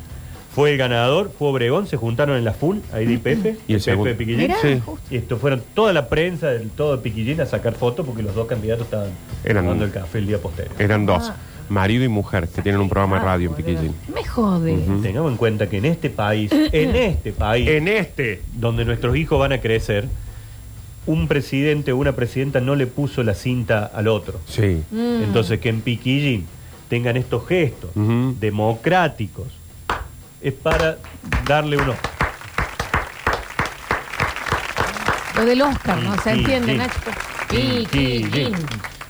Fue 0.56 0.71
el 0.71 0.77
ganador, 0.77 1.31
fue 1.38 1.50
Obregón, 1.50 1.85
se 1.88 1.95
juntaron 1.95 2.35
en 2.38 2.44
la 2.44 2.53
full, 2.53 2.77
ahí 2.91 3.05
de 3.05 3.13
IPF, 3.13 3.57
Y 3.67 3.73
el 3.75 3.81
segundo. 3.81 4.09
de 4.09 4.15
Piquillín. 4.15 4.41
Mirá, 4.47 4.55
Sí. 4.62 4.81
justo. 4.83 5.05
Y 5.13 5.17
esto 5.17 5.38
fueron 5.38 5.62
toda 5.75 5.94
la 5.94 6.07
prensa 6.09 6.47
del 6.47 6.69
todo 6.71 6.95
de 6.97 7.03
Piquillín 7.03 7.39
a 7.41 7.45
sacar 7.45 7.73
fotos 7.75 8.05
porque 8.05 8.23
los 8.23 8.33
dos 8.33 8.47
candidatos 8.47 8.85
estaban 8.85 9.09
Eran- 9.44 9.63
tomando 9.65 9.85
el 9.85 9.91
café 9.91 10.17
el 10.17 10.27
día 10.27 10.38
posterior. 10.39 10.73
Eran 10.79 11.05
dos, 11.05 11.29
Ah. 11.29 11.35
Marido 11.69 12.04
y 12.04 12.07
mujer, 12.07 12.48
que 12.48 12.62
tienen 12.62 12.81
un 12.81 12.89
programa 12.89 13.19
de 13.19 13.25
radio 13.25 13.50
en 13.50 13.56
Piquillín. 13.56 13.95
Me 14.13 14.24
jode. 14.24 14.77
Tengamos 15.01 15.31
en 15.31 15.38
cuenta 15.38 15.69
que 15.69 15.77
en 15.77 15.86
este 15.86 16.10
país, 16.10 16.51
en 16.71 16.95
este 16.95 17.31
país, 17.31 17.68
En 17.68 17.88
este. 17.88 18.42
donde 18.56 18.86
nuestros 18.86 19.16
hijos 19.16 19.39
van 19.39 19.54
a 19.54 19.60
crecer, 19.62 20.07
un 21.06 21.27
presidente 21.27 21.92
o 21.92 21.98
una 21.98 22.12
presidenta 22.13 22.60
no 22.60 22.75
le 22.75 22.86
puso 22.88 23.24
la 23.24 23.33
cinta 23.33 23.86
al 23.94 24.07
otro. 24.07 24.39
Sí. 24.48 24.83
Mm. 24.92 25.24
Entonces, 25.24 25.60
que 25.60 25.69
en 25.69 25.81
Piquillín 25.81 26.45
tengan 26.89 27.18
estos 27.18 27.48
gestos 27.48 27.92
Ujú. 27.95 28.36
democráticos 28.39 29.48
es 30.42 30.54
para 30.54 30.98
darle 31.48 31.77
uno. 31.77 31.94
Lo 35.36 35.45
del 35.45 35.62
Oscar, 35.62 35.98
¿no? 36.04 36.15
Se 36.22 36.31
Piquillín. 36.31 36.39
entiende, 36.51 36.75
Nacho. 36.77 37.00
Piquillín. 37.50 38.54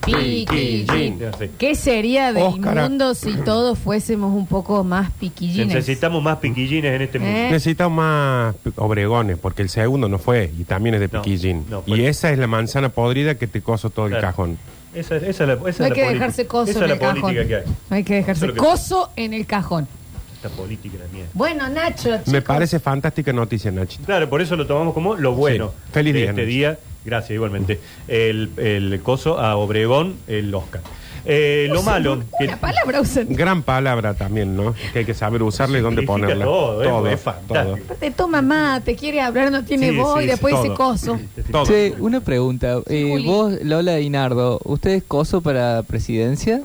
Piquillín. 0.05 1.19
¿Qué 1.57 1.75
sería 1.75 2.33
del 2.33 2.43
Oscar. 2.43 2.89
mundo 2.89 3.13
si 3.15 3.33
todos 3.37 3.77
fuésemos 3.77 4.33
un 4.35 4.47
poco 4.47 4.83
más 4.83 5.11
piquillines? 5.11 5.67
Necesitamos 5.67 6.21
más 6.23 6.37
piquillines 6.37 6.93
en 6.93 7.01
este 7.01 7.19
mundo. 7.19 7.37
¿Eh? 7.37 7.49
Necesitamos 7.51 7.97
más 7.97 8.55
obregones, 8.77 9.37
porque 9.37 9.61
el 9.61 9.69
segundo 9.69 10.09
no 10.09 10.17
fue 10.19 10.51
y 10.57 10.63
también 10.63 10.95
es 10.95 11.01
de 11.01 11.09
No, 11.11 11.21
Piquillín. 11.21 11.65
no, 11.69 11.81
fue- 11.81 11.97
y 11.99 12.05
esa 12.05 12.31
es 12.31 12.37
la 12.39 12.47
manzana 12.47 12.89
podrida 12.89 13.35
que 13.35 13.47
te 13.47 13.61
coso 13.61 13.89
todo 13.89 14.05
el 14.07 14.11
Claro. 14.13 14.27
cajón. 14.27 14.57
Esa, 14.93 15.17
esa 15.17 15.27
es 15.29 15.39
la, 15.39 15.53
esa 15.53 15.59
No 15.59 15.65
hay 15.65 15.69
es 15.69 15.79
la 15.79 15.85
que 15.89 15.89
política. 16.01 16.09
dejarse 16.13 16.47
coso 16.47 16.71
Esa 16.71 16.79
en 16.79 16.83
es 16.83 16.89
la 16.89 16.93
el 16.95 16.99
cajón. 16.99 17.21
política 17.21 17.47
que 17.47 17.55
hay. 17.55 17.63
No 17.89 17.95
hay 17.95 18.03
que 18.03 18.15
dejarse 18.15 18.45
Eso 18.45 18.45
es 18.45 18.55
lo 18.57 18.63
que- 18.63 18.69
coso 18.69 19.09
en 19.15 19.33
el 19.33 19.45
cajón. 19.45 19.87
Esta 20.35 20.49
política 20.49 20.97
de 20.97 21.09
mierda. 21.13 21.29
Bueno, 21.33 21.67
Nacho, 21.69 22.09
Me 22.11 22.23
chicos. 22.23 22.43
parece 22.43 22.79
fantástica 22.79 23.33
noticia, 23.33 23.71
Nachito. 23.71 24.05
Claro, 24.05 24.29
por 24.29 24.41
eso 24.41 24.55
lo 24.55 24.65
tomamos 24.65 24.93
como 24.93 25.15
lo 25.15 25.33
bueno 25.33 25.67
Sí. 25.87 25.91
Feliz 25.91 26.13
de 26.13 26.19
día, 26.21 26.29
este 26.29 26.41
Nacho. 26.41 26.49
día. 26.49 26.79
Gracias, 27.09 27.31
igualmente. 27.31 27.79
El, 28.07 28.51
el 28.57 29.01
coso 29.01 29.39
a 29.39 29.55
Obregón, 29.57 30.15
el 30.27 30.53
Oscar. 30.53 30.81
Eh, 31.25 31.67
lo 31.71 31.83
malo. 31.83 32.23
que- 32.39 32.45
Una 32.45 32.57
palabra 32.57 33.01
usen. 33.01 33.27
Gran 33.35 33.61
palabra 33.63 34.13
también, 34.13 34.55
¿no? 34.55 34.73
Que 34.93 34.99
hay 34.99 35.05
que 35.05 35.13
saber 35.13 35.43
usarla 35.43 35.77
y 35.77 35.81
dónde 35.81 36.01
Significa 36.01 36.21
ponerla. 36.27 36.45
todo, 36.45 37.07
¿eh? 37.09 37.13
Es 37.13 37.19
fantástico. 37.21 37.77
Aparte, 37.83 38.11
toma 38.11 38.41
más, 38.41 38.83
te 38.83 38.95
quiere 38.95 39.19
hablar, 39.21 39.51
no 39.51 39.63
tiene 39.65 39.89
Sí, 39.89 39.97
voz 39.97 40.19
sí, 40.19 40.23
y 40.23 40.27
después 40.27 40.55
dice 40.55 40.67
todo. 40.67 40.77
coso. 40.77 41.19
Todo. 41.51 41.65
Che, 41.65 41.93
una 41.99 42.21
pregunta. 42.21 42.77
Eh, 42.87 43.07
Juli. 43.09 43.25
vos, 43.25 43.53
Lola 43.63 43.99
y 43.99 44.09
Nardo, 44.09 44.61
¿ustedes 44.63 45.03
coso 45.03 45.41
para 45.41 45.83
presidencia? 45.83 46.61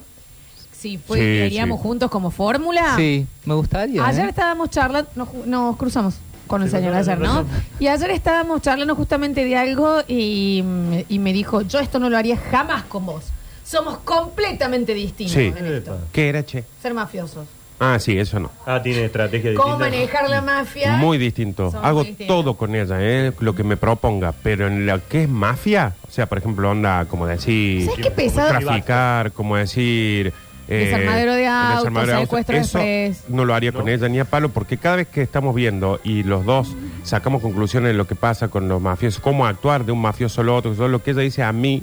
Sí, 0.73 0.99
fue, 1.05 1.19
Sí, 1.19 1.25
queríamos 1.25 1.79
sí. 1.81 1.83
juntos 1.89 2.11
como 2.11 2.31
fórmula. 2.31 2.95
Sí, 2.97 3.27
me 3.47 3.55
gustaría. 3.55 4.07
Ayer 4.07 4.27
¿eh? 4.27 4.29
estábamos 4.29 4.71
charlando, 4.71 5.11
nos, 5.17 5.29
ju- 5.29 5.45
nos 5.47 5.77
cruzamos 5.77 6.15
con 6.47 6.63
el 6.63 6.69
Sí, 6.71 6.77
señor 6.77 6.95
ayer, 6.95 7.19
no. 7.19 7.45
Y 7.79 7.87
ayer 7.89 8.11
estábamos 8.11 8.63
charlando 8.63 8.95
justamente 8.95 9.45
de 9.45 9.57
algo 9.57 10.01
y, 10.09 10.63
y 11.09 11.19
me 11.19 11.33
dijo, 11.33 11.63
yo 11.63 11.79
esto 11.81 11.99
no 11.99 12.09
lo 12.11 12.17
haría 12.19 12.37
jamás 12.37 12.85
con 12.85 13.07
vos. 13.07 13.25
Somos 13.65 13.99
completamente 13.99 14.93
distintos 14.95 15.35
Sí. 15.37 15.53
en 15.57 15.67
esto. 15.67 15.99
¿Qué 16.13 16.29
era, 16.29 16.45
che? 16.45 16.65
Ser 16.83 16.93
mafiosos. 16.95 17.47
Ah, 17.81 17.99
sí, 17.99 18.17
eso 18.17 18.39
no. 18.39 18.51
Ah, 18.67 18.81
tiene 18.83 19.05
estrategia 19.07 19.53
¿Cómo 19.55 19.77
distinta. 19.77 19.91
manejar 19.97 20.31
la 20.31 20.41
mafia? 20.41 20.97
Muy 20.97 21.19
distinto. 21.19 21.71
Son 21.73 21.85
Hago 21.85 21.99
muy 22.01 22.09
distintos. 22.09 22.37
todo 22.37 22.55
con 22.55 22.75
ella, 22.75 22.97
¿eh? 23.01 23.33
lo 23.41 23.55
que 23.55 23.65
me 23.65 23.77
proponga. 23.77 24.33
Pero 24.43 24.69
en 24.69 24.87
lo 24.87 25.07
que 25.09 25.25
es 25.25 25.29
mafia, 25.29 25.95
o 26.09 26.11
sea, 26.11 26.27
por 26.27 26.39
ejemplo, 26.39 26.71
onda, 26.71 27.05
como 27.07 27.27
decir. 27.27 27.87
¿Sabes 27.87 28.01
qué 28.05 28.11
pesado? 28.13 28.49
Traficar, 28.61 29.33
como 29.33 29.57
decir. 29.57 30.33
Eh, 30.69 30.87
Desarmadero 30.87 31.35
de 31.35 31.47
autos, 31.47 31.79
desarmadero 31.81 32.07
de 32.07 32.13
autos. 32.15 32.29
secuestro 32.29 32.57
Eso 32.57 32.79
express. 32.79 33.25
no 33.29 33.45
lo 33.45 33.55
haría 33.55 33.73
con 33.73 33.89
ella 33.89 34.09
ni 34.09 34.19
a 34.19 34.25
palo, 34.25 34.49
porque 34.49 34.79
cada 34.79 34.97
vez 34.97 35.09
que 35.09 35.23
estamos 35.23 35.55
viendo 35.55 36.01
y 36.05 36.23
los 36.23 36.45
dos 36.45 36.75
sacamos 37.03 37.43
conclusiones 37.43 37.89
de 37.93 37.95
lo 37.95 38.07
que 38.07 38.15
pasa 38.15 38.49
con 38.49 38.69
los 38.69 38.81
mafiosos, 38.81 39.21
cómo 39.21 39.47
actuar 39.47 39.85
de 39.85 39.93
un 39.93 40.01
mafioso 40.01 40.41
al 40.41 40.49
otro, 40.49 40.75
todo 40.75 40.89
lo 40.89 41.03
que 41.03 41.13
ella 41.13 41.21
dice 41.21 41.43
a 41.43 41.53
mí 41.53 41.83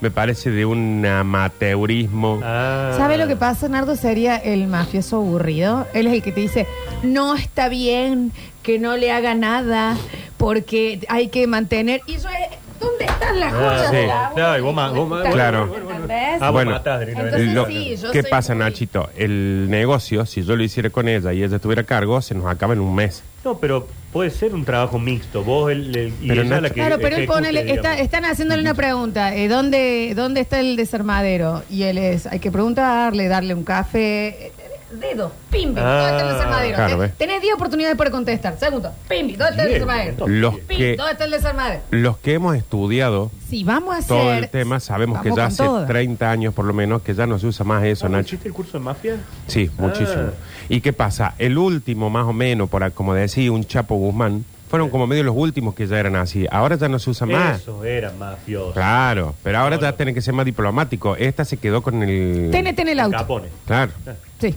me 0.00 0.10
parece 0.10 0.50
de 0.50 0.64
un 0.64 1.04
amateurismo. 1.04 2.40
Ah. 2.42 2.94
¿Sabe 2.96 3.18
lo 3.18 3.26
que 3.26 3.36
pasa, 3.36 3.68
Nardo? 3.68 3.96
Sería 3.96 4.36
el 4.36 4.66
mafioso 4.68 5.16
aburrido. 5.16 5.86
Él 5.92 6.06
es 6.06 6.12
el 6.12 6.22
que 6.22 6.32
te 6.32 6.40
dice, 6.40 6.66
no 7.02 7.34
está 7.34 7.68
bien 7.68 8.32
que 8.62 8.78
no 8.78 8.96
le 8.96 9.10
haga 9.10 9.34
nada 9.34 9.96
porque 10.36 11.00
hay 11.08 11.28
que 11.28 11.46
mantener... 11.46 12.02
Y 12.06 12.18
yo, 12.18 12.28
eh, 12.28 12.57
¿dónde 12.80 13.04
están 13.04 13.40
las 13.40 13.52
Ah, 13.52 13.56
joyas 13.58 13.90
sí. 13.90 13.96
de 13.96 14.06
la 14.06 14.32
Claro, 14.34 14.58
y 14.58 14.60
vos 14.62 14.74
ma- 14.74 14.90
vos 14.90 15.08
ma- 15.08 15.22
Claro. 15.30 15.74
¿Entendés? 15.74 16.18
Ah, 16.40 16.46
vos 16.46 16.52
Bueno, 16.52 16.70
matás 16.72 17.00
directamente. 17.00 17.36
Entonces, 17.42 17.54
Lo- 17.54 17.66
sí, 17.66 17.96
yo 17.96 18.10
¿Qué 18.12 18.22
soy 18.22 18.30
pasa, 18.30 18.54
muy- 18.54 18.64
Nachito? 18.64 19.10
El 19.16 19.66
negocio, 19.70 20.24
si 20.26 20.42
yo 20.44 20.56
lo 20.56 20.62
hiciera 20.62 20.90
con 20.90 21.08
ella 21.08 21.32
y 21.32 21.42
ella 21.42 21.56
estuviera 21.56 21.82
a 21.82 21.86
cargo, 21.86 22.20
se 22.22 22.34
nos 22.34 22.46
acaba 22.46 22.72
en 22.74 22.80
un 22.80 22.94
mes. 22.94 23.22
No, 23.44 23.56
pero 23.58 23.86
puede 24.12 24.30
ser 24.30 24.52
un 24.54 24.64
trabajo 24.64 24.98
mixto. 24.98 25.42
Vos 25.44 25.70
el, 25.70 25.94
el- 25.96 26.08
y 26.20 26.28
Pero 26.28 26.42
ella 26.42 26.50
Nacho- 26.50 26.60
la 26.62 26.68
que 26.70 26.74
Claro, 26.74 26.96
pero 26.96 27.08
él 27.08 27.22
ejecute, 27.22 27.38
ponele, 27.38 27.60
está- 27.60 27.72
digamos. 27.74 28.00
están 28.00 28.24
haciéndole 28.24 28.62
una 28.62 28.74
pregunta, 28.74 29.34
eh, 29.34 29.48
¿dónde, 29.48 30.12
¿dónde 30.16 30.40
está 30.40 30.60
el 30.60 30.76
desarmadero? 30.76 31.62
Y 31.70 31.82
él 31.84 31.98
es, 31.98 32.26
hay 32.26 32.40
que 32.40 32.50
preguntarle, 32.50 33.28
darle 33.28 33.54
un 33.54 33.64
café. 33.64 34.28
Eh, 34.46 34.52
dedo, 34.92 35.32
pimbi, 35.50 35.80
Ah, 35.80 35.84
¿dónde 36.00 36.10
está 36.16 36.22
el 36.28 36.34
desarmadero? 36.34 36.74
claro, 36.76 36.94
¿Eh? 36.94 36.98
¿ves? 36.98 37.14
Tenés 37.18 37.42
10 37.42 37.54
oportunidades 37.54 37.96
para 37.96 38.10
contestar. 38.10 38.58
Segundo, 38.58 38.92
pimbi, 39.08 39.36
¿dónde 39.36 39.50
está 39.50 39.62
el 39.62 39.68
Bien, 39.68 39.80
desarmadero? 39.80 40.10
entonces. 40.10 40.36
Los 40.38 40.54
Pimbi, 40.54 40.76
que, 40.76 40.96
¿dónde 40.96 41.12
está 41.12 41.24
el 41.24 41.30
desarmadero? 41.30 41.80
los 41.90 42.16
que 42.18 42.34
hemos 42.34 42.56
estudiado 42.56 43.30
Si 43.48 43.64
vamos 43.64 43.94
a 43.94 43.98
hacer... 43.98 44.08
todo 44.08 44.32
el 44.32 44.48
tema, 44.48 44.80
sabemos 44.80 45.20
que 45.22 45.30
vamos 45.30 45.36
ya 45.36 45.42
con 45.44 45.52
hace 45.52 45.64
todo. 45.64 45.86
30 45.86 46.30
años 46.30 46.54
por 46.54 46.64
lo 46.64 46.72
menos 46.72 47.02
que 47.02 47.14
ya 47.14 47.26
no 47.26 47.38
se 47.38 47.46
usa 47.46 47.64
más 47.64 47.84
eso, 47.84 48.06
¿Vos 48.06 48.12
Nacho. 48.12 48.26
¿Hiciste 48.34 48.48
el 48.48 48.54
curso 48.54 48.78
de 48.78 48.84
mafia? 48.84 49.16
Sí, 49.46 49.70
muchísimo. 49.78 50.30
¿Y 50.68 50.80
qué 50.80 50.92
pasa? 50.92 51.34
El 51.38 51.58
último, 51.58 52.10
más 52.10 52.26
o 52.26 52.32
menos, 52.32 52.68
por 52.68 52.82
a- 52.84 52.90
como 52.90 53.14
decía 53.14 53.50
un 53.52 53.64
Chapo 53.64 53.94
Guzmán, 53.96 54.44
fueron 54.68 54.90
como 54.90 55.06
medio 55.06 55.24
los 55.24 55.34
últimos 55.34 55.74
que 55.74 55.86
ya 55.86 55.98
eran 55.98 56.14
así. 56.16 56.46
Ahora 56.50 56.76
ya 56.76 56.88
no 56.88 56.98
se 56.98 57.08
usa 57.08 57.26
más. 57.26 57.62
Eso 57.62 57.84
era 57.84 58.12
mafioso. 58.12 58.74
Claro, 58.74 59.34
pero 59.42 59.58
ahora 59.60 59.76
No, 59.76 59.82
ya 59.82 59.90
no. 59.92 59.94
tiene 59.96 60.12
que 60.12 60.20
ser 60.20 60.34
más 60.34 60.44
diplomático. 60.44 61.16
Esta 61.16 61.46
se 61.46 61.56
quedó 61.56 61.80
con 61.82 62.02
el... 62.02 62.50
TNT 62.52 62.78
en 62.80 62.88
el 62.88 63.00
auto. 63.00 63.16
Capone. 63.16 63.48
Claro. 63.66 63.92
Sí. 64.38 64.54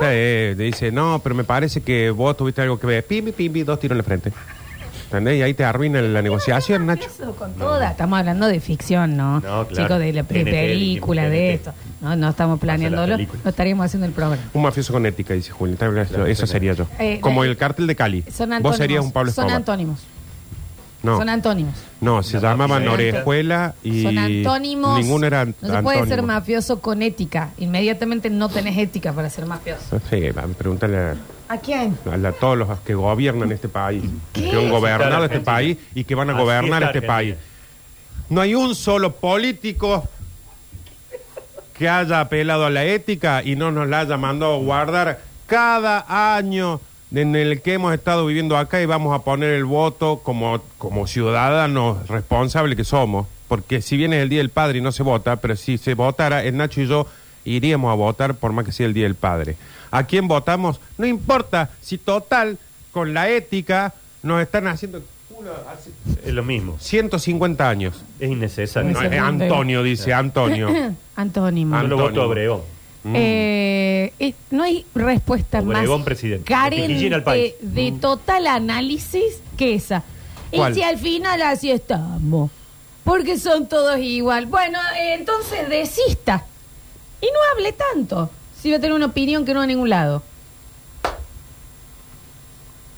Eh, 0.00 0.54
dice, 0.56 0.90
no, 0.90 1.20
pero 1.22 1.34
me 1.34 1.44
parece 1.44 1.80
que 1.82 2.10
vos 2.10 2.36
tuviste 2.36 2.62
algo 2.62 2.78
que 2.80 2.86
ver. 2.86 3.04
Pimbi, 3.06 3.32
pimbi, 3.32 3.62
dos 3.62 3.78
tiros 3.78 3.92
en 3.92 3.98
la 3.98 4.04
frente. 4.04 4.32
¿Entendés? 5.04 5.38
Y 5.38 5.42
ahí 5.42 5.52
te 5.52 5.62
arruina 5.62 6.00
la 6.00 6.22
negociación, 6.22 6.86
Nacho. 6.86 7.06
Eso 7.06 7.36
con 7.36 7.52
toda. 7.54 7.90
Estamos 7.90 8.18
hablando 8.18 8.46
de 8.46 8.60
ficción, 8.60 9.14
¿no? 9.14 9.40
No, 9.40 9.66
claro. 9.66 9.68
Chicos, 9.68 9.98
de 9.98 10.12
la 10.14 10.22
de 10.22 10.28
TNT, 10.44 10.50
película, 10.50 11.28
de 11.28 11.38
TNT. 11.38 11.54
esto. 11.68 11.74
No, 12.00 12.16
no 12.16 12.30
estamos 12.30 12.58
planeándolo. 12.58 13.16
película. 13.16 13.40
No 13.44 13.50
estaríamos 13.50 13.84
haciendo 13.84 14.06
el 14.06 14.12
programa. 14.14 14.42
Un 14.54 14.62
mafioso 14.62 14.90
con 14.94 15.04
ética, 15.04 15.34
dice 15.34 15.50
Julián. 15.52 15.74
Está 15.74 15.88
bien, 15.88 16.06
Claro, 16.06 16.26
Eso 16.26 16.46
sería 16.46 16.72
yo. 16.72 16.86
Eh, 16.98 17.18
Como 17.20 17.44
el 17.44 17.58
cártel 17.58 17.86
de 17.86 17.94
Cali. 17.94 18.22
Son 18.32 18.50
antónimos. 18.54 18.62
Vos 18.62 18.76
serías 18.78 19.04
un 19.04 19.12
Pablo 19.12 19.30
Son 19.32 19.44
Escobar. 19.44 19.56
antónimos. 19.58 20.00
No, 21.02 21.18
Son 21.18 21.28
antónimos. 21.28 21.74
no, 22.00 22.22
se 22.22 22.40
La 22.40 22.50
llamaban 22.50 22.86
orejuela 22.86 23.74
y 23.82 24.04
Son 24.04 24.18
antónimos. 24.18 24.98
ninguno 25.00 25.26
era 25.26 25.40
an- 25.40 25.54
No 25.60 25.74
se 25.76 25.82
puede 25.82 25.98
ser 25.98 26.04
antónimo. 26.20 26.26
mafioso 26.28 26.80
con 26.80 27.02
ética. 27.02 27.50
Inmediatamente 27.58 28.30
no 28.30 28.48
tenés 28.48 28.78
ética 28.78 29.12
para 29.12 29.28
ser 29.28 29.46
mafioso. 29.46 30.00
Sí, 30.08 30.30
va, 30.30 30.42
pregúntale 30.56 30.96
a, 30.96 31.16
¿A 31.48 31.58
quién? 31.58 31.98
a- 32.08 32.28
a 32.28 32.32
todos 32.32 32.56
los 32.56 32.78
que 32.80 32.94
gobiernan 32.94 33.50
este 33.50 33.68
país, 33.68 34.04
¿Qué? 34.32 34.48
que 34.50 34.56
han 34.56 34.70
gobernado 34.70 35.24
este 35.24 35.40
país 35.40 35.76
y 35.94 36.04
que 36.04 36.14
van 36.14 36.30
a 36.30 36.34
Así 36.34 36.40
gobernar 36.42 36.82
está 36.84 36.94
este 36.98 37.06
país. 37.06 37.32
Argentina. 37.34 38.26
No 38.28 38.40
hay 38.40 38.54
un 38.54 38.74
solo 38.76 39.12
político 39.16 40.08
que 41.76 41.88
haya 41.88 42.20
apelado 42.20 42.66
a 42.66 42.70
la 42.70 42.84
ética 42.84 43.42
y 43.42 43.56
no 43.56 43.72
nos 43.72 43.88
la 43.88 44.00
haya 44.00 44.16
mandado 44.16 44.54
a 44.54 44.58
guardar 44.58 45.20
cada 45.46 46.36
año 46.36 46.80
en 47.14 47.36
el 47.36 47.60
que 47.60 47.74
hemos 47.74 47.92
estado 47.94 48.26
viviendo 48.26 48.56
acá 48.56 48.80
y 48.80 48.86
vamos 48.86 49.14
a 49.14 49.22
poner 49.22 49.50
el 49.50 49.64
voto 49.64 50.20
como, 50.22 50.60
como 50.78 51.06
ciudadanos 51.06 52.08
responsables 52.08 52.76
que 52.76 52.84
somos. 52.84 53.26
Porque 53.48 53.82
si 53.82 53.96
bien 53.96 54.12
es 54.12 54.22
el 54.22 54.28
Día 54.28 54.38
del 54.38 54.48
Padre 54.48 54.78
y 54.78 54.80
no 54.80 54.92
se 54.92 55.02
vota, 55.02 55.36
pero 55.36 55.56
si 55.56 55.76
se 55.76 55.94
votara, 55.94 56.42
el 56.42 56.56
Nacho 56.56 56.80
y 56.80 56.86
yo 56.86 57.06
iríamos 57.44 57.90
a 57.92 57.94
votar 57.94 58.34
por 58.34 58.52
más 58.52 58.64
que 58.64 58.72
sea 58.72 58.86
el 58.86 58.94
Día 58.94 59.04
del 59.04 59.14
Padre. 59.14 59.56
¿A 59.90 60.04
quién 60.04 60.26
votamos? 60.26 60.80
No 60.96 61.06
importa 61.06 61.70
si 61.82 61.98
total, 61.98 62.58
con 62.92 63.12
la 63.12 63.28
ética, 63.28 63.92
nos 64.22 64.40
están 64.40 64.66
haciendo 64.66 65.02
hace 65.68 65.90
Es 66.24 66.32
lo 66.32 66.42
mismo. 66.42 66.76
150 66.78 67.68
años. 67.68 68.04
Es 68.20 68.30
innecesario. 68.30 68.92
No, 68.92 69.02
es 69.02 69.20
Antonio, 69.20 69.82
dice 69.82 70.12
Antonio. 70.12 70.68
Antónimo. 71.16 71.76
Yo 71.80 71.88
lo 71.88 72.06
Antonio. 72.06 72.56
voto. 72.56 72.64
Mm. 73.04 73.14
Eh, 73.16 74.12
eh, 74.18 74.34
no 74.50 74.62
hay 74.62 74.86
respuesta 74.94 75.60
Obregón, 75.60 76.00
más 76.00 76.04
presidente. 76.04 76.44
carente 76.44 76.86
Piquillín 76.86 77.14
al 77.14 77.24
país. 77.24 77.54
de 77.60 77.92
total 77.92 78.46
análisis 78.46 79.40
que 79.56 79.74
esa. 79.74 80.04
¿Cuál? 80.52 80.72
Y 80.72 80.74
si 80.76 80.82
al 80.82 80.98
final 80.98 81.42
así 81.42 81.70
estamos, 81.70 82.50
porque 83.04 83.38
son 83.38 83.68
todos 83.68 83.98
igual. 83.98 84.46
Bueno, 84.46 84.78
eh, 84.98 85.14
entonces 85.14 85.68
desista 85.68 86.46
y 87.20 87.26
no 87.26 87.38
hable 87.52 87.72
tanto. 87.72 88.30
Si 88.60 88.70
va 88.70 88.76
a 88.76 88.80
tener 88.80 88.94
una 88.94 89.06
opinión 89.06 89.44
que 89.44 89.52
no 89.52 89.58
va 89.58 89.64
a 89.64 89.66
ningún 89.66 89.88
lado. 89.88 90.22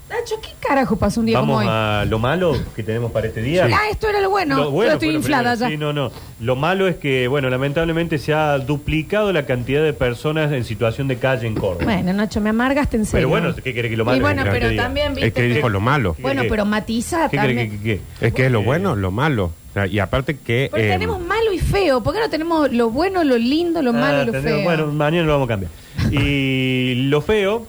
Nacho, 0.08 0.34
¿qué 0.42 0.50
carajo 0.61 0.96
pasó 0.96 1.20
un 1.20 1.26
día 1.26 1.40
Vamos 1.40 1.56
como 1.62 1.68
hoy? 1.70 1.75
a 1.76 2.04
lo 2.06 2.18
malo 2.18 2.54
que 2.76 2.82
tenemos 2.82 3.11
para 3.11 3.26
este 3.28 3.40
día. 3.40 3.66
Ah, 3.73 3.88
esto 3.90 4.06
era 4.08 4.20
lo 4.20 4.28
bueno. 4.28 4.56
Lo 4.56 4.70
bueno 4.70 4.90
Yo 4.90 4.94
estoy 4.94 5.08
fue 5.08 5.12
lo 5.14 5.18
inflada 5.20 5.52
primero. 5.56 5.61
ya. 5.61 5.68
Sí, 5.70 5.76
no, 5.78 5.92
no. 5.94 6.12
Lo 6.40 6.56
malo 6.56 6.87
es 6.87 6.96
que, 6.96 7.26
bueno, 7.26 7.49
lamentablemente 7.49 8.18
se 8.18 8.34
ha 8.34 8.58
duplicado 8.58 9.32
la 9.32 9.46
cantidad 9.46 9.82
de 9.82 9.94
personas 9.94 10.52
en 10.52 10.64
situación 10.64 11.08
de 11.08 11.16
calle 11.16 11.46
en 11.46 11.54
Córdoba. 11.54 11.84
Bueno, 11.84 12.12
Nacho, 12.12 12.40
me 12.42 12.50
amargaste 12.50 12.99
en 12.99 13.06
serio. 13.06 13.28
Pero 13.28 13.28
bueno, 13.30 13.54
¿qué 13.56 13.73
quiere 13.73 13.88
que 13.88 13.96
lo 13.96 14.04
malo 14.04 14.18
Y 14.18 14.20
bueno, 14.20 14.44
que 14.44 14.50
pero 14.50 14.68
diga? 14.68 14.82
también, 14.82 15.14
viste. 15.14 15.28
Es 15.28 15.32
que 15.32 15.42
dijo 15.42 15.68
lo 15.70 15.80
malo. 15.80 16.14
Bueno, 16.20 16.42
¿Qué- 16.42 16.49
pero 16.49 16.66
matiza 16.66 17.28
¿Qué 17.30 17.38
quiere 17.38 17.54
también. 17.54 17.70
que, 17.70 17.76
que- 17.78 18.00
que- 18.20 18.26
Es 18.26 18.34
que 18.34 18.46
es 18.46 18.52
lo 18.52 18.62
bueno, 18.62 18.94
lo 18.96 19.11
malo. 19.11 19.46
O 19.46 19.73
sea, 19.73 19.87
y 19.87 19.99
aparte 19.99 20.37
que... 20.37 20.68
Porque 20.70 20.87
eh, 20.87 20.92
tenemos 20.92 21.18
malo 21.20 21.50
y 21.52 21.58
feo. 21.58 22.02
¿Por 22.02 22.12
qué 22.14 22.20
no 22.20 22.28
tenemos 22.30 22.70
lo 22.70 22.90
bueno, 22.90 23.25
lo 23.25 23.37
lindo, 23.38 23.80
lo 23.82 23.92
malo 23.94 24.18
Ah, 24.18 24.23
y 24.23 24.26
lo 24.26 24.32
tendremos- 24.32 24.61
feo? 24.61 24.64
Bueno, 24.64 24.87
mañana 24.92 25.26
lo 25.26 25.32
vamos 25.32 25.46
a 25.46 25.49
cambiar. 25.49 25.73
Y 26.12 26.94
lo 27.08 27.20
feo 27.23 27.66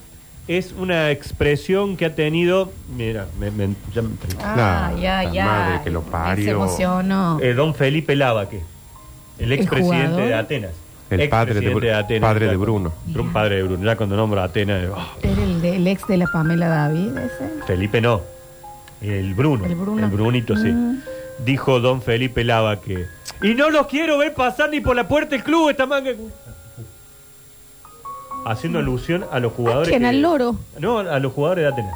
es 0.48 0.74
una 0.78 1.12
expresión 1.12 1.98
que 1.98 2.06
ha 2.06 2.16
tenido. 2.16 2.72
Mira, 2.96 3.28
me, 3.40 3.52
me- 3.52 3.76
ya 3.94 4.02
me- 4.02 4.10
ah, 4.44 4.92
La 4.96 5.00
ya, 5.02 5.32
ya. 5.32 5.46
madre 5.46 5.82
que 5.84 5.90
lo 5.90 6.02
parió. 6.02 6.46
Se 6.46 6.52
emocionó. 6.52 7.40
eh, 7.42 7.54
don 7.54 7.74
Felipe 7.76 8.16
Lavaque, 8.16 8.62
el 9.40 9.52
expresidente 9.52 10.22
de 10.22 10.34
Atenas. 10.34 10.72
El 11.10 11.30
padre 11.30 11.60
de 11.60 11.74
Bru- 11.74 11.94
Atenas, 11.94 12.28
padre 12.28 12.48
de 12.48 12.56
Bruno. 12.58 12.92
Un 13.16 13.32
padre 13.32 13.58
de 13.58 13.64
Bruno. 13.64 13.84
Ya 13.86 13.96
cuando 13.96 14.16
nombra 14.16 14.42
a 14.42 14.46
Atenas. 14.46 14.84
oh, 14.92 14.98
Era 15.22 15.44
el, 15.44 15.62
de- 15.62 15.76
el 15.76 15.88
ex 15.88 16.06
de 16.08 16.18
la 16.18 16.26
Pamela 16.28 16.68
David, 16.68 17.16
ese. 17.18 17.50
Felipe 17.68 18.02
no. 18.02 18.22
El 19.02 19.34
Bruno. 19.36 19.66
El 19.66 19.76
Bruno. 19.76 20.10
Brunito, 20.10 20.56
sí. 20.56 20.68
Mm. 20.72 21.00
Dijo 21.46 21.80
don 21.80 22.02
Felipe 22.02 22.44
Lavaque. 22.44 23.06
Y 23.44 23.54
no 23.54 23.70
los 23.70 23.86
quiero 23.88 24.18
ver 24.18 24.34
pasar 24.34 24.70
ni 24.70 24.80
por 24.80 24.96
la 24.96 25.08
puerta 25.08 25.32
del 25.32 25.44
club 25.44 25.70
esta 25.70 25.86
manga. 25.86 26.12
Haciendo 28.46 28.80
alusión 28.80 29.26
a 29.32 29.40
los 29.40 29.54
jugadores. 29.54 29.88
¿A 29.88 29.92
quién? 29.92 30.02
que- 30.04 30.08
¿Al 30.08 30.22
loro? 30.22 30.56
No, 30.80 31.00
a 31.00 31.20
los 31.20 31.34
jugadores 31.34 31.64
de 31.64 31.70
Atenas. 31.72 31.94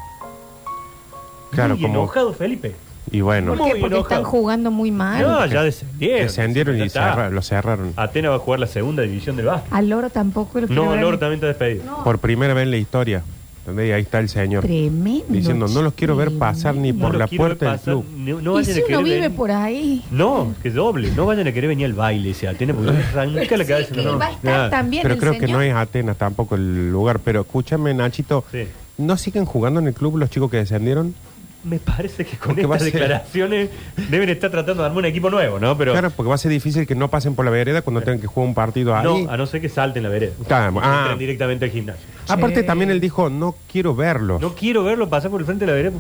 Claro, 1.52 1.76
Muy 1.76 1.82
como... 1.84 1.94
enojado 2.00 2.34
Felipe. 2.34 2.76
Y 3.12 3.22
bueno, 3.22 3.52
¿Cómo? 3.52 3.64
¿Por 3.64 3.68
qué? 3.68 3.74
Muy 3.74 3.82
Porque 3.82 3.96
enojado. 3.96 4.16
están 4.22 4.32
jugando 4.32 4.72
muy 4.72 4.92
mal. 4.92 5.22
No, 5.22 5.46
ya 5.46 5.64
descendieron. 5.64 6.22
descendieron 6.28 6.78
y 6.78 6.82
está. 6.84 7.10
cerra- 7.12 7.30
lo 7.30 7.42
cerraron. 7.42 7.94
Atenas 7.96 8.32
va 8.32 8.36
a 8.36 8.40
jugar 8.40 8.60
la 8.60 8.68
segunda 8.68 9.02
división 9.04 9.36
del 9.36 9.48
básquet. 9.48 9.72
Al 9.74 9.90
loro 9.90 10.10
tampoco 10.10 10.60
lo 10.60 10.68
quiero 10.68 10.86
No, 10.86 10.92
ver. 10.92 11.02
Loro 11.02 11.18
también 11.18 11.36
está 11.38 11.48
despedido. 11.48 11.86
No. 11.86 12.04
Por 12.04 12.20
primera 12.20 12.54
vez 12.54 12.64
en 12.64 12.72
la 12.72 12.78
historia. 12.78 13.24
¿Entendés? 13.70 13.90
Y 13.90 13.92
ahí 13.94 14.02
está 14.02 14.20
el 14.20 14.30
señor. 14.30 14.64
Tremendo. 14.64 15.26
Diciendo, 15.30 15.68
no 15.68 15.82
los 15.82 15.94
quiero 15.94 16.16
ver 16.16 16.32
pasar 16.38 16.76
ni 16.76 16.94
por 16.94 17.16
la 17.16 17.28
quiero 17.28 17.44
ver 17.46 17.58
puerta 17.58 17.66
del 17.72 17.80
pasar, 17.80 17.94
club. 17.94 18.06
No, 18.18 18.42
no 18.42 18.52
y 18.52 18.56
vayan 18.56 18.66
si 18.76 18.80
uno 18.80 18.88
querer 18.88 19.04
vive 19.04 19.16
venir- 19.22 19.36
por 19.38 19.52
ahí. 19.52 20.04
No, 20.12 20.54
que 20.62 20.70
doble. 20.72 21.12
No 21.16 21.26
vayan 21.26 21.48
a 21.48 21.52
querer 21.52 21.68
venir 21.70 21.86
al 21.86 21.94
baile 21.94 22.32
ese 22.32 22.48
Atenas 22.48 22.76
porque 22.76 22.92
arranca 23.14 23.58
la 23.58 23.64
Sí, 23.64 23.70
cabeza. 23.70 23.96
que 23.96 24.02
no, 24.02 24.18
va 24.20 24.28
a 24.28 24.32
estar 24.32 24.44
nada. 24.54 24.70
también 24.70 25.02
Pero 25.04 25.14
el 25.16 25.20
creo 25.20 25.34
que 25.34 25.40
señor. 25.42 25.58
no 25.58 25.62
es 25.64 25.74
Atenas 25.74 26.18
tampoco 26.18 26.56
el 26.56 26.92
lugar. 26.92 27.20
Pero 27.24 27.42
escúchame, 27.42 27.94
Nachito. 27.94 28.44
Sí. 28.52 28.68
¿No 28.98 29.18
siguen 29.18 29.46
jugando 29.46 29.80
en 29.80 29.88
el 29.88 29.94
club 29.94 30.18
los 30.18 30.30
chicos 30.30 30.52
que 30.52 30.58
descendieron? 30.58 31.16
Me 31.62 31.78
parece 31.78 32.24
que 32.26 32.38
con 32.38 32.50
Porque 32.56 32.66
va 32.66 32.78
estas 32.78 32.88
a 32.88 32.92
ser- 32.92 33.00
declaraciones 33.02 33.70
deben 34.10 34.30
estar 34.30 34.50
tratando 34.50 34.82
de 34.82 34.88
armar 34.88 35.00
un 35.00 35.06
equipo 35.10 35.30
nuevo, 35.30 35.60
¿no? 35.60 35.78
Pero 35.78 35.92
Claro, 35.92 36.10
porque 36.12 36.30
va 36.30 36.36
a 36.36 36.38
ser 36.38 36.52
difícil 36.52 36.88
que 36.88 36.96
no 36.96 37.10
pasen 37.10 37.36
por 37.36 37.44
la 37.44 37.52
vereda 37.52 37.82
cuando 37.82 38.00
tengan 38.02 38.22
que 38.22 38.28
jugar 38.28 38.48
un 38.48 38.54
partido 38.56 38.96
ahí. 38.96 39.04
no, 39.26 39.30
a 39.30 39.36
no 39.36 39.46
ser 39.46 39.60
que 39.60 39.68
salten 39.68 40.04
la 40.04 40.08
vereda. 40.10 40.32
Claro, 40.48 40.80
ah. 40.82 41.00
Entren 41.02 41.20
directamente 41.20 41.66
al 41.66 41.72
gimnasio. 41.72 42.06
Aparte 42.30 42.64
también 42.64 42.90
él 42.92 43.00
dijo, 43.00 43.30
no 43.30 43.56
quiero 43.72 43.96
verlos. 43.96 44.42
No 44.42 44.54
quiero 44.56 44.84
verlo 44.84 45.10
pasar 45.10 45.32
por 45.32 45.40
el 45.42 45.46
frente 45.46 45.66
de 45.66 45.72
la 45.72 45.76
vereda. 45.76 45.94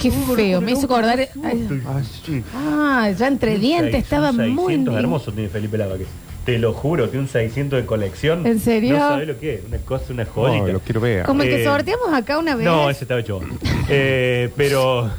Qué 0.00 0.10
feo. 0.10 0.60
Me 0.60 0.72
hizo 0.72 0.86
acordar. 0.86 1.28
ay, 1.44 1.82
Ah, 1.86 2.00
sí. 2.24 2.42
Ah, 2.54 3.10
ya 3.16 3.26
entre 3.28 3.58
dientes 3.58 4.02
estaba 4.02 4.32
muy. 4.32 4.48
600 4.74 4.96
hermoso 4.96 5.32
tiene 5.32 5.48
Felipe 5.48 5.76
Lava. 5.78 5.96
que 5.98 6.06
Te 6.44 6.58
lo 6.58 6.72
juro, 6.72 7.08
tiene 7.08 7.24
un 7.24 7.28
600 7.28 7.80
de 7.80 7.86
colección. 7.86 8.46
¿En 8.46 8.60
serio? 8.60 8.94
No 8.94 8.98
sabés 9.00 9.28
lo 9.28 9.38
que 9.38 9.54
es. 9.56 9.60
Una 9.66 9.78
cosa, 9.78 10.04
una 10.12 10.24
joyita. 10.24 10.66
No, 10.66 10.72
lo 10.74 10.80
quiero 10.80 11.00
ver. 11.00 11.24
Como 11.26 11.42
el 11.42 11.48
que 11.48 11.62
Eh, 11.62 11.64
sorteamos 11.64 12.12
acá 12.12 12.38
una 12.38 12.54
vez. 12.54 12.64
No, 12.64 12.88
ese 12.90 13.04
estaba 13.04 13.20
hecho. 13.20 13.40
Eh, 13.88 14.50
pero 14.56 15.10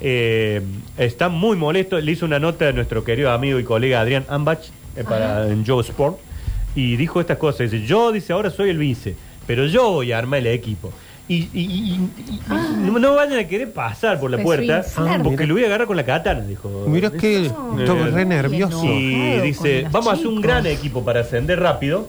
eh, 0.00 0.62
está 0.98 1.28
muy 1.28 1.56
molesto. 1.56 1.98
Le 2.00 2.12
hizo 2.12 2.26
una 2.26 2.38
nota 2.38 2.68
a 2.68 2.72
nuestro 2.72 3.04
querido 3.04 3.30
amigo 3.30 3.58
y 3.58 3.64
colega 3.64 4.00
Adrián 4.00 4.24
Ambach 4.28 4.60
eh, 4.96 5.04
para 5.04 5.48
en 5.48 5.64
Joe 5.66 5.82
Sport 5.82 6.18
y 6.74 6.96
dijo 6.96 7.20
estas 7.20 7.38
cosas. 7.38 7.70
Dice, 7.70 7.86
yo, 7.86 8.10
dice, 8.12 8.32
ahora 8.32 8.50
soy 8.50 8.70
el 8.70 8.78
vice, 8.78 9.14
pero 9.46 9.66
yo 9.66 9.90
voy 9.90 10.12
a 10.12 10.18
armar 10.18 10.40
el 10.40 10.46
equipo. 10.48 10.92
Y, 11.26 11.36
y- 11.36 11.48
y- 11.54 11.62
y- 11.62 12.34
y- 12.34 12.90
no, 12.90 12.98
no 12.98 13.14
vayan 13.14 13.38
a 13.38 13.48
querer 13.48 13.72
pasar 13.72 14.20
por 14.20 14.30
la 14.30 14.36
Empezó 14.36 14.46
puerta 14.56 14.84
porque 15.22 15.46
lo 15.46 15.54
voy 15.54 15.62
a 15.64 15.66
agarrar 15.68 15.86
con 15.86 15.96
la 15.96 16.04
katana, 16.04 16.42
dijo. 16.42 16.84
Mira 16.86 17.10
que 17.10 17.48
No. 17.50 17.78
estoy 17.80 18.10
re 18.10 18.24
nervioso. 18.26 18.84
Y 18.84 19.40
dice, 19.40 19.86
vamos 19.90 20.08
a 20.10 20.12
hacer 20.12 20.26
un 20.26 20.40
gran 20.42 20.66
equipo 20.66 21.02
para 21.04 21.20
ascender 21.20 21.60
rápido. 21.60 22.08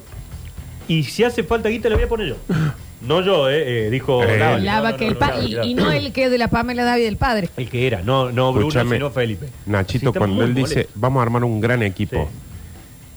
Y 0.88 1.04
si 1.04 1.24
hace 1.24 1.44
falta 1.44 1.70
guita, 1.70 1.88
le 1.90 1.96
voy 1.96 2.04
a 2.04 2.10
poner 2.10 2.28
yo. 2.28 2.36
No 3.02 3.22
yo, 3.22 3.50
eh, 3.52 3.86
eh, 3.88 3.90
dijo 3.92 4.24
Eh. 4.24 4.40
Lava. 4.40 4.58
Lava 4.58 4.92
No, 4.92 4.98
que 4.98 5.06
no, 5.06 5.08
el 5.10 5.14
no, 5.14 5.20
pa- 5.20 5.28
Lava, 5.38 5.66
y, 5.66 5.74
no 5.76 5.92
el 5.92 6.12
que 6.12 6.28
de 6.30 6.38
la 6.40 6.48
Pamela 6.48 6.84
David, 6.86 7.06
el 7.06 7.18
padre. 7.18 7.50
El 7.56 7.70
que 7.70 7.86
era, 7.86 8.02
no, 8.02 8.32
no 8.32 8.52
Bruno, 8.52 8.72
sino 8.72 9.12
Felipe. 9.12 9.48
Nachito, 9.68 10.12
Sí, 10.12 10.18
cuando 10.18 10.44
él 10.44 10.56
dice, 10.56 10.90
vamos 10.96 11.20
a 11.20 11.24
armar 11.24 11.44
un 11.44 11.62
gran 11.62 11.84
equipo, 11.84 12.24
Sí. 12.32 12.45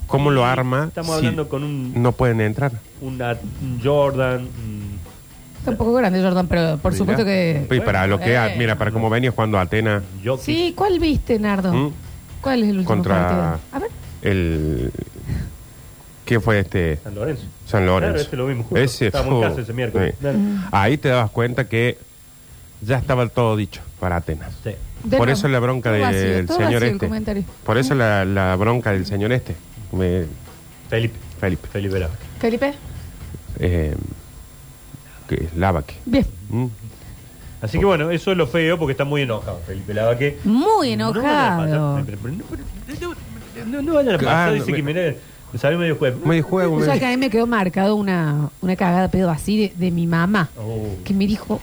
¿Cómo 0.08 0.30
lo 0.32 0.44
arma 0.44 0.86
estamos 0.88 1.12
si 1.12 1.18
hablando 1.18 1.48
con 1.48 1.62
un- 1.62 1.92
no 2.02 2.10
pueden 2.12 2.40
entrar? 2.40 2.72
Una, 3.00 3.36
un 3.62 3.80
Jordan. 3.82 4.40
un- 4.40 4.98
Está 5.60 5.70
un 5.72 5.76
poco 5.76 5.92
grande, 5.94 6.20
Jordan, 6.22 6.46
pero 6.48 6.78
por 6.78 6.92
Mira. 6.92 6.98
supuesto 6.98 7.24
que. 7.24 7.66
Y 7.70 7.80
para 7.80 8.06
lo 8.08 8.18
que, 8.18 8.36
Bueno. 8.38 8.54
mira, 8.58 8.76
para 8.78 8.90
cómo 8.90 9.08
venía 9.10 9.30
jugando 9.30 9.58
Atena 9.58 10.02
Jokic. 10.24 10.44
Sí, 10.44 10.72
¿cuál 10.76 10.98
viste, 10.98 11.38
Nardo? 11.38 11.72
¿Mm? 11.72 11.92
¿Cuál 12.40 12.62
es 12.62 12.68
el 12.70 12.78
último 12.78 12.88
Contra- 12.88 13.28
partido? 13.28 13.58
A 13.72 13.78
ver. 13.80 13.90
el 14.22 14.92
¿Qué 16.24 16.40
fue 16.40 16.60
este? 16.60 16.98
San 17.02 17.14
Lorenzo. 17.14 17.42
San 17.66 17.86
Lorenzo. 17.86 18.12
Claro, 18.12 18.22
este 18.22 18.36
lo 18.36 18.46
vimos 18.46 18.66
justo. 18.66 18.76
Ese 18.84 19.06
Estábamos 19.06 19.42
en 19.42 19.48
casa 19.48 19.60
ese 19.62 19.72
miércoles. 19.72 20.10
sí. 20.14 20.18
Claro. 20.20 20.38
Ahí 20.72 20.98
te 20.98 21.08
dabas 21.08 21.30
cuenta 21.30 21.64
que 21.68 21.96
ya 22.82 22.98
estaba 22.98 23.26
todo 23.28 23.56
dicho 23.56 23.80
para 23.98 24.16
Atenas. 24.16 24.52
Sí. 24.62 24.70
De 25.04 25.16
Por 25.16 25.26
nuevo, 25.26 25.32
eso 25.32 25.48
la 25.48 25.58
bronca 25.58 25.90
todo 25.90 26.00
vacío, 26.02 26.20
del 26.20 26.46
todo 26.46 26.56
señor 26.58 26.72
vacío 26.74 26.86
el 26.88 26.94
este. 26.94 27.06
comentario. 27.06 27.44
Por 27.64 27.78
eso 27.78 27.94
la, 27.94 28.24
la 28.26 28.54
bronca 28.56 28.92
del 28.92 29.06
señor 29.06 29.32
este. 29.32 29.56
Me- 29.92 30.26
Felipe. 30.88 31.18
Felipe. 31.40 31.68
Felipe 31.68 31.98
Lava. 31.98 32.14
Felipe, 32.40 32.74
Eh, 33.60 33.94
que 35.28 35.48
Lavaque. 35.56 35.94
bien. 36.04 36.26
¿Mm? 36.50 36.66
Así 37.60 37.78
que 37.78 37.84
bueno, 37.84 38.10
eso 38.10 38.30
es 38.30 38.36
lo 38.38 38.46
feo 38.46 38.78
porque 38.78 38.92
está 38.92 39.04
muy 39.04 39.22
enojado 39.22 39.60
Felipe 39.66 39.92
Lava 39.92 40.16
que 40.16 40.38
Muy 40.44 40.92
enojado. 40.92 41.66
no, 41.66 41.94
vayan 43.94 44.14
a 44.14 44.18
pasar, 44.18 44.48
Ah, 44.48 44.52
dice 44.52 44.72
que 44.72 44.82
me- 44.82 45.16
salió 45.58 45.78
medio 45.78 45.96
juego. 45.96 46.20
Medio 46.24 46.42
juego. 46.44 46.76
O 46.76 46.80
sea, 46.80 46.88
medio- 46.94 47.00
que 47.00 47.06
a 47.06 47.10
mí 47.10 47.16
me 47.16 47.30
quedó 47.30 47.46
marcado 47.46 47.96
una, 47.96 48.50
una 48.60 48.76
cagada 48.76 49.02
de 49.02 49.08
pedo 49.08 49.30
así 49.30 49.58
de, 49.58 49.72
de 49.76 49.90
mi 49.90 50.06
mamá, 50.06 50.48
Oh. 50.56 50.94
que 51.04 51.14
me 51.14 51.26
dijo, 51.26 51.60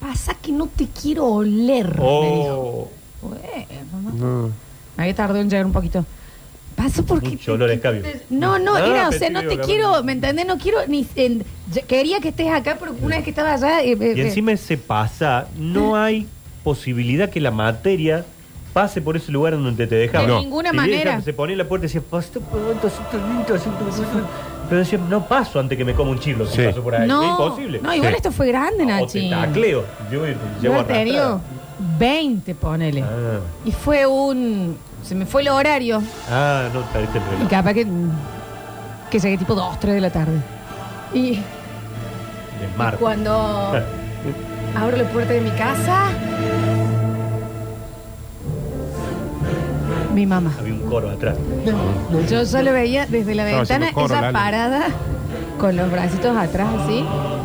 pasa 0.00 0.34
que 0.34 0.52
no 0.52 0.66
te 0.66 0.86
quiero 0.88 1.26
oler. 1.26 1.98
Me 1.98 2.02
dijo. 2.02 2.02
Oh, 2.02 2.90
Bueno, 3.22 3.38
mamá. 3.92 4.10
No. 4.14 4.50
Me 4.96 5.04
había 5.04 5.14
tardado 5.14 5.40
en 5.40 5.48
llegar 5.48 5.64
un 5.66 5.72
poquito. 5.72 6.04
Pasa 6.82 7.02
porque... 7.02 7.30
Mucho 7.30 7.52
olor 7.54 7.68
a 7.68 7.74
escabio. 7.74 8.02
No, 8.30 8.58
no, 8.58 8.74
Ah, 8.76 8.86
era, 8.86 9.08
o 9.08 9.10
pensé 9.10 9.18
sea, 9.18 9.28
que 9.28 9.34
no 9.34 9.42
iba 9.42 9.54
te 9.54 9.60
a 9.60 9.64
quiero, 9.64 10.02
¿me 10.02 10.12
entendés? 10.12 10.46
No 10.46 10.56
quiero 10.56 10.78
ni... 10.88 11.06
en- 11.14 11.44
quería 11.86 12.20
que 12.20 12.28
estés 12.28 12.48
acá, 12.50 12.76
pero 12.80 12.94
una 13.02 13.16
vez 13.16 13.24
que 13.24 13.30
estaba 13.30 13.52
allá... 13.52 13.82
eh, 13.82 13.92
eh, 14.00 14.14
y 14.16 14.20
eh, 14.20 14.26
encima 14.28 14.56
se 14.56 14.78
pasa, 14.78 15.46
no 15.58 15.94
hay 15.94 16.26
posibilidad 16.64 17.28
que 17.28 17.38
la 17.40 17.50
materia 17.50 18.24
pase 18.72 19.02
por 19.02 19.14
ese 19.16 19.30
lugar 19.30 19.52
en 19.54 19.62
donde 19.64 19.86
te 19.86 19.94
dejaba. 19.94 20.22
De 20.26 20.32
No. 20.32 20.40
ninguna 20.40 20.72
manera. 20.72 21.20
se 21.20 21.32
ponía 21.34 21.52
en 21.52 21.58
la 21.58 21.68
puerta 21.68 21.84
y 21.84 21.88
decía, 21.88 22.00
"Pasto, 22.08 22.40
pronto, 22.40 22.88
siento 22.88 23.26
lindo, 23.28 23.58
siento 23.58 23.84
lindo". 23.84 24.28
pero 24.68 24.78
decía, 24.78 24.98
no 25.08 25.26
paso 25.26 25.58
antes 25.60 25.76
que 25.76 25.84
me 25.84 25.92
coma 25.94 26.12
un 26.12 26.18
chilo 26.20 26.46
si 26.46 26.56
Sí. 26.56 26.62
paso 26.66 26.82
por 26.82 26.94
ahí. 26.94 27.06
no, 27.08 27.22
es 27.22 27.30
imposible. 27.30 27.80
No, 27.82 27.92
igual 27.94 28.12
Sí. 28.12 28.16
esto 28.18 28.32
fue 28.32 28.46
grande, 28.48 28.84
o 28.84 28.86
te 28.86 28.92
Nachi. 28.92 29.30
tacleo. 29.30 29.84
Yo 30.10 30.26
Yo 30.26 30.34
llevo 30.62 30.80
he 30.80 30.84
tenido 30.84 31.40
20, 31.98 32.54
ponele. 32.54 33.02
Ah. 33.02 33.40
Y 33.66 33.72
fue 33.72 34.06
un... 34.06 34.76
Se 35.02 35.14
me 35.14 35.26
fue 35.26 35.42
el 35.42 35.48
horario. 35.48 36.02
Ah, 36.30 36.68
no, 36.72 36.82
perdiste 36.92 37.18
el 37.18 37.24
Y 37.24 37.30
reloj. 37.36 37.48
capaz 37.50 37.74
que... 37.74 37.86
Que 39.10 39.18
llegué 39.18 39.38
tipo 39.38 39.54
2, 39.54 39.80
3 39.80 39.94
de 39.94 40.00
la 40.00 40.10
tarde. 40.10 40.38
Y 41.12 41.40
cuando 42.98 43.32
abro 44.76 44.96
la 44.96 45.04
puerta 45.04 45.32
de 45.32 45.40
mi 45.40 45.50
casa... 45.50 46.10
Mi 50.14 50.26
mamá. 50.26 50.52
Había 50.58 50.74
un 50.74 50.80
coro 50.88 51.10
atrás. 51.10 51.36
Yo 52.30 52.44
solo 52.44 52.72
veía 52.72 53.06
desde 53.06 53.34
la 53.34 53.44
ventana 53.44 53.86
haciendo 53.86 53.92
coro, 53.94 54.06
ella 54.14 54.20
Lali. 54.22 54.32
parada 54.34 54.82
con 55.58 55.76
los 55.76 55.90
bracitos 55.90 56.36
atrás 56.36 56.68
así, 56.82 57.04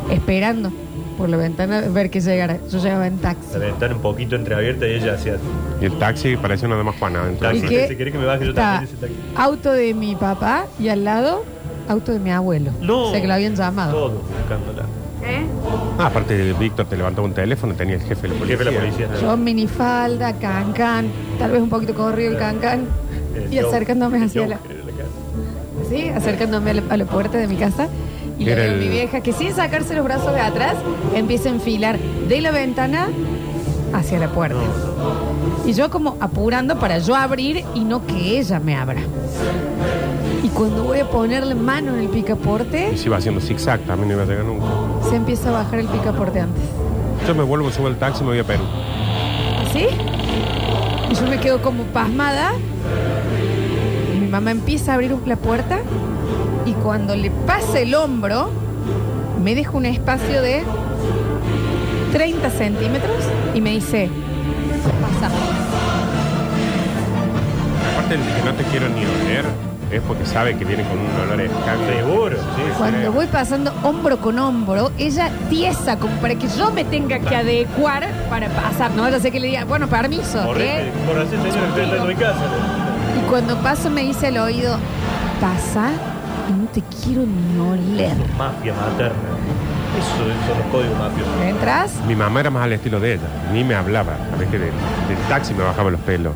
esperando 0.10 0.72
por 1.18 1.30
la 1.30 1.38
ventana 1.38 1.82
ver 1.82 2.10
que 2.10 2.20
llegara. 2.22 2.58
Yo 2.72 2.80
llegaba 2.80 3.08
en 3.08 3.18
taxi. 3.18 3.54
La 3.54 3.60
ventana 3.60 3.96
un 3.96 4.02
poquito 4.02 4.36
entreabierta 4.36 4.88
y 4.88 4.92
ella 4.94 5.14
hacía 5.16 5.38
Y 5.82 5.86
el 5.86 5.98
taxi 6.00 6.36
parecía 6.38 6.68
una 6.68 6.78
dama 6.78 6.94
Juana 6.98 7.24
taxi. 7.40 7.66
¿Y 7.66 7.70
qué? 7.70 7.88
Si 7.88 7.96
querés 7.96 8.14
que 8.14 8.20
me 8.20 8.26
baje 8.26 8.44
yo 8.46 8.50
Está 8.52 8.62
también 8.80 8.84
ese 8.94 8.96
taxi. 9.08 9.16
auto 9.36 9.72
de 9.74 9.94
mi 9.94 10.16
papá 10.16 10.66
y 10.80 10.90
al 10.90 11.04
lado 11.04 11.44
auto 11.88 12.12
de 12.12 12.20
mi 12.20 12.32
abuelo. 12.32 12.72
No. 12.82 13.06
O 13.06 13.12
sea 13.12 13.22
que 13.22 13.28
lo 13.28 13.34
habían 13.34 13.56
llamado. 13.56 13.92
Todos 13.92 14.14
buscándola. 14.40 14.84
¿Eh? 15.24 15.46
Ah, 15.98 16.08
aparte, 16.08 16.54
Víctor 16.60 16.86
te 16.88 16.98
levantó 16.98 17.24
un 17.24 17.34
teléfono, 17.34 17.74
tenía 17.74 17.96
el 17.96 18.02
jefe 18.02 18.24
de 18.24 18.28
la 18.30 18.34
El 18.36 18.40
policía. 18.40 18.58
jefe 18.58 18.70
de 18.70 18.76
la 18.76 18.80
policía. 18.80 19.10
Yo 19.22 19.38
minifalda, 19.38 20.34
cancan, 20.34 21.08
tal 21.40 21.52
vez 21.52 21.62
un 21.62 21.70
poquito 21.70 21.94
corrido 21.96 22.32
el 22.34 22.38
cancan. 22.38 22.86
El 23.36 23.52
Y 23.54 23.58
acercándome 23.60 24.24
hacia 24.24 24.42
la, 24.48 24.56
era 24.70 24.84
la 24.86 24.92
casa. 24.92 25.90
¿sí? 25.90 26.10
acercándome 26.10 26.72
a 26.72 26.74
la, 26.76 26.84
a 26.90 26.98
la 26.98 27.06
puerta 27.06 27.38
de 27.38 27.48
mi 27.48 27.56
casa. 27.56 27.88
Y 28.38 28.46
le 28.46 28.51
Era 28.51 28.62
veo 28.63 28.72
a 28.72 28.74
el- 28.75 28.80
mi 28.82 28.89
vieja 28.89 29.22
que 29.22 29.32
sin 29.34 29.54
sacarse 29.54 29.96
los 29.96 30.04
brazos 30.04 30.34
de 30.34 30.42
atrás 30.42 30.75
empieza 31.15 31.50
a 31.50 31.54
enfilar 31.54 31.98
de 32.00 32.42
la 32.42 32.51
ventana 32.51 33.08
hacia 33.94 34.20
la 34.20 34.27
puerta. 34.29 34.60
Y 35.66 35.74
yo 35.74 35.90
como 35.90 36.18
apurando 36.20 36.77
para 36.79 37.00
yo 37.00 37.16
abrir 37.16 37.64
y 37.74 37.79
no 37.81 38.05
que 38.05 38.38
ella 38.40 38.60
me 38.60 38.75
abra. 38.75 39.00
Y 40.44 40.50
cuando 40.50 40.83
voy 40.83 41.00
a 41.00 41.10
ponerle 41.10 41.55
mano 41.55 41.94
en 41.94 42.00
el 42.00 42.05
Y 42.05 42.07
picaporte, 42.10 42.96
se 42.98 43.05
iba 43.07 43.18
haciendo 43.18 43.42
zigzag, 43.42 43.79
también 43.81 44.10
no 44.10 44.14
iba 44.16 44.24
a 44.24 44.25
llegar 44.25 44.46
nunca. 44.46 44.66
se 45.10 45.16
empieza 45.16 45.50
a 45.50 45.53
bajar 45.53 45.79
el 45.79 45.88
picaporte 45.88 46.40
antes. 46.42 46.64
Yo 47.27 47.33
me 47.33 47.44
vuelvo, 47.44 47.72
subo 47.72 47.88
al 47.88 47.96
taxi 47.98 48.20
y 48.22 48.24
me 48.25 48.29
voy 48.31 48.40
a 48.40 48.44
Perú. 48.44 48.64
¿Sí? 49.74 49.88
Y 51.10 51.16
yo 51.16 51.27
me 51.27 51.40
quedo 51.40 51.62
como 51.62 51.83
pasmada. 51.86 52.51
Y 54.16 54.20
mi 54.20 54.27
mamá 54.27 54.51
empieza 54.51 54.92
a 54.92 54.96
abrir 54.96 55.16
la 55.25 55.36
puerta 55.36 55.79
y 56.66 56.74
cuando 56.74 57.16
le 57.16 57.30
pasa 57.30 57.80
el 57.80 57.94
hombro, 57.94 58.50
me 59.44 59.54
deja 59.54 59.72
un 59.72 59.86
espacio 59.86 60.42
de 60.42 60.64
30 62.12 62.50
centímetros 62.50 63.24
y 63.54 63.62
me 63.62 63.72
dice, 63.72 64.10
pasa. 65.01 65.32
Aparte, 67.94 68.16
el 68.16 68.22
que 68.22 68.44
no 68.44 68.54
te 68.54 68.64
quiero 68.64 68.90
ni 68.90 69.06
oler 69.06 69.46
es 69.92 70.01
porque 70.01 70.25
sabe 70.25 70.58
que 70.58 70.66
viene 70.66 70.84
con 70.84 70.98
un 70.98 71.12
olor 71.22 71.40
a 71.40 71.44
escabio. 71.44 71.88
Seguro, 71.88 72.38
sí. 72.38 72.62
Cuando 72.78 73.12
voy 73.12 73.28
pasando 73.28 73.72
hombro 73.84 74.18
con 74.18 74.40
hombro, 74.40 74.92
ella 74.98 75.30
tiesa 75.50 76.00
como 76.00 76.16
para 76.16 76.34
que 76.34 76.48
yo 76.48 76.72
me 76.72 76.84
tenga 76.84 77.20
que 77.20 77.36
adecuar 77.36 78.08
para 78.30 78.50
pasar. 78.50 78.92
No 78.92 79.04
vaya 79.04 79.18
a 79.18 79.20
ser 79.20 79.32
que 79.32 79.40
le 79.40 79.48
diga, 79.48 79.66
bueno, 79.66 79.88
permiso. 79.88 80.44
Correte, 80.44 80.88
¿eh? 80.88 80.92
correte, 81.06 81.30
señor, 81.38 81.75
que 81.75 81.84
estoy 81.84 82.00
a 82.00 82.04
mi 82.06 82.16
casa. 82.16 82.42
Y 83.20 83.30
cuando 83.30 83.56
paso 83.58 83.92
me 83.92 84.01
dice 84.01 84.28
al 84.28 84.38
oído, 84.38 84.78
pasa 85.40 85.92
y 86.50 86.53
no 86.53 86.66
te 86.68 86.81
quiero 86.81 87.24
ni 87.25 87.60
oler. 87.60 88.16
Mafia 88.38 88.74
materna. 88.74 89.16
Eso 89.98 90.18
son 90.18 90.58
los 90.60 90.68
códigos 90.72 90.98
mafiosos. 91.00 91.42
¿Entras? 91.42 91.94
Mi 92.05 92.16
mamá 92.16 92.40
era 92.42 92.50
más 92.50 92.64
al 92.64 92.74
estilo 92.74 93.00
de 93.00 93.14
ella, 93.14 93.24
ni 93.53 93.64
me 93.64 93.75
hablaba. 93.75 94.16
A 94.34 94.36
ver 94.38 94.48
que 94.50 94.60
del, 94.60 94.72
del 95.08 95.18
taxi 95.29 95.53
me 95.53 95.64
bajaba 95.64 95.90
los 95.92 96.01
pelos. 96.01 96.34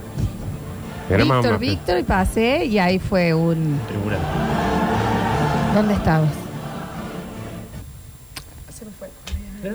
Era 1.10 1.26
más 1.26 1.38
Víctor, 1.38 1.52
más- 1.52 1.60
Víctor, 1.60 2.00
y 2.00 2.04
pasé 2.04 2.65
y 2.65 2.80
ahí 2.80 3.00
fue 3.00 3.34
un... 3.34 3.80
Tribunal. 3.88 4.19
¿Dónde 5.76 5.93
estabas? 5.95 6.30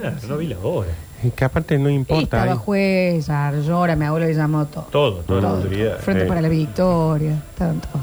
Ah, 0.03 0.13
no 0.29 0.37
vi 0.39 0.47
la 0.47 0.59
hora. 0.61 0.89
Y 1.23 1.31
que 1.31 1.45
aparte 1.45 1.79
no 1.79 1.91
importa. 1.91 2.23
Estaba 2.23 2.53
ahí. 2.53 2.59
juez, 2.59 3.27
llora, 3.67 3.97
mi 3.97 4.05
abuelo 4.07 4.27
le 4.27 4.35
llamó 4.35 4.65
todo. 4.67 4.85
Todo, 4.91 5.17
toda 5.21 5.41
la 5.43 5.49
autoridad. 5.51 5.99
Frente 5.99 6.23
Sí. 6.25 6.29
para 6.29 6.41
la 6.41 6.49
victoria, 6.49 7.33
estaban 7.51 7.81
todos. 7.81 8.03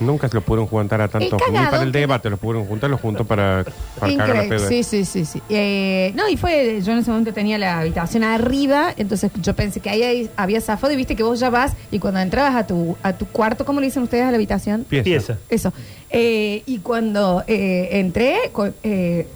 Nunca 0.00 0.28
se 0.28 0.34
lo 0.34 0.40
pudieron 0.40 0.66
juntar 0.66 1.00
a 1.02 1.08
tanto. 1.08 1.36
El 1.46 1.52
Ni 1.52 1.58
para 1.58 1.82
el 1.82 1.92
que- 1.92 1.98
debate 1.98 2.30
lo 2.30 2.36
pudieron 2.38 2.66
juntar, 2.66 2.88
lo 2.90 2.96
junto 2.98 3.24
para, 3.26 3.64
para 3.98 4.16
cagar 4.16 4.28
Increíble. 4.36 4.56
pedo. 4.58 4.68
Sí, 4.68 4.82
sí, 4.82 5.04
sí, 5.04 5.24
sí. 5.26 5.42
Eh, 5.50 6.12
no, 6.14 6.28
y 6.28 6.36
fue, 6.36 6.80
yo 6.82 6.92
en 6.92 6.98
ese 6.98 7.10
momento 7.10 7.32
tenía 7.32 7.58
la 7.58 7.80
habitación 7.80 8.24
arriba, 8.24 8.92
entonces 8.96 9.30
yo 9.42 9.54
pensé 9.54 9.80
que 9.80 9.90
ahí 9.90 10.30
había 10.36 10.60
zafado 10.60 10.92
y 10.92 10.96
viste 10.96 11.14
que 11.16 11.22
vos 11.22 11.38
ya 11.38 11.50
vas 11.50 11.74
y 11.90 11.98
cuando 11.98 12.18
entrabas 12.20 12.54
a 12.54 12.66
tu, 12.66 12.96
a 13.02 13.12
tu 13.12 13.26
cuarto, 13.26 13.64
¿cómo 13.66 13.80
le 13.80 13.86
dicen 13.86 14.02
ustedes 14.02 14.24
a 14.24 14.30
la 14.30 14.36
habitación? 14.36 14.84
Pieza. 14.84 15.04
Pieza. 15.04 15.38
Eso. 15.50 15.72
Eh, 16.08 16.62
y 16.66 16.78
cuando 16.78 17.44
eh, 17.46 17.88
entré, 17.92 18.50
co- 18.52 18.70
eh, 18.82 19.26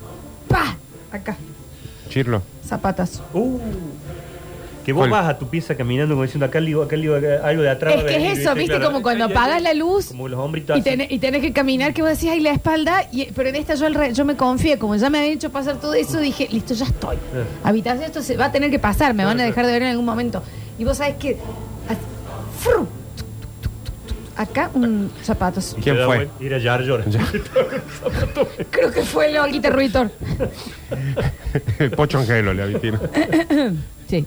¡pa! 0.48 0.76
Acá, 1.12 1.36
Chirlo. 2.08 2.42
zapatas. 2.66 3.22
Uh, 3.32 3.58
que 4.84 4.92
vos 4.92 5.08
¿Cuál? 5.08 5.10
vas 5.22 5.28
a 5.30 5.38
tu 5.38 5.48
pieza 5.48 5.74
caminando 5.74 6.14
como 6.14 6.22
diciendo 6.24 6.46
acá 6.46 6.60
lío, 6.60 6.82
acá 6.82 6.96
acá, 6.96 7.46
algo 7.48 7.62
de 7.62 7.70
atrás. 7.70 7.94
Es 7.96 8.04
que 8.04 8.16
es 8.32 8.38
eso, 8.38 8.54
¿viste? 8.54 8.80
Como 8.80 9.02
cuando 9.02 9.24
apagas 9.24 9.60
la 9.62 9.72
luz 9.74 10.06
Como 10.08 10.28
los 10.28 10.38
hombritos. 10.38 10.78
Y 10.78 10.82
tenés, 10.82 11.10
y 11.10 11.18
tenés 11.18 11.40
que 11.40 11.52
caminar, 11.52 11.94
que 11.94 12.02
vos 12.02 12.10
decís, 12.10 12.30
ay, 12.30 12.40
la 12.40 12.50
espalda. 12.50 13.04
Y, 13.10 13.26
pero 13.32 13.48
en 13.48 13.56
esta 13.56 13.74
yo, 13.74 13.86
al 13.86 13.94
re- 13.94 14.12
yo 14.12 14.24
me 14.24 14.36
confié, 14.36 14.78
como 14.78 14.96
ya 14.96 15.10
me 15.10 15.18
habían 15.18 15.32
hecho 15.34 15.50
pasar 15.50 15.80
todo 15.80 15.94
eso, 15.94 16.20
dije, 16.20 16.48
listo, 16.50 16.74
ya 16.74 16.84
estoy. 16.84 17.16
Habitación, 17.62 18.04
esto 18.04 18.22
se 18.22 18.36
va 18.36 18.46
a 18.46 18.52
tener 18.52 18.70
que 18.70 18.78
pasar, 18.78 19.14
me 19.14 19.24
van 19.24 19.40
a 19.40 19.44
dejar 19.44 19.66
de 19.66 19.72
ver 19.72 19.82
en 19.82 19.88
algún 19.88 20.04
momento. 20.04 20.42
Y 20.78 20.84
vos 20.84 20.98
sabés 20.98 21.16
que. 21.16 21.38
fru, 22.60 22.86
acá 24.36 24.70
un 24.74 25.10
zapatos. 25.22 25.74
Y 25.78 25.82
¿Quién 25.82 25.96
fue? 26.04 26.28
Ir 26.40 26.54
a 26.54 26.60
Jar 26.60 26.84
Jar. 26.86 27.04
Creo 28.70 28.90
que 28.90 29.02
fue 29.02 29.30
el 29.30 29.38
Olguita 29.38 29.70
Ruitor. 29.70 30.10
el 31.78 31.90
Pocho 31.92 32.18
Angelo 32.18 32.52
le 32.52 32.62
avitino. 32.62 32.98
Sí. 34.06 34.24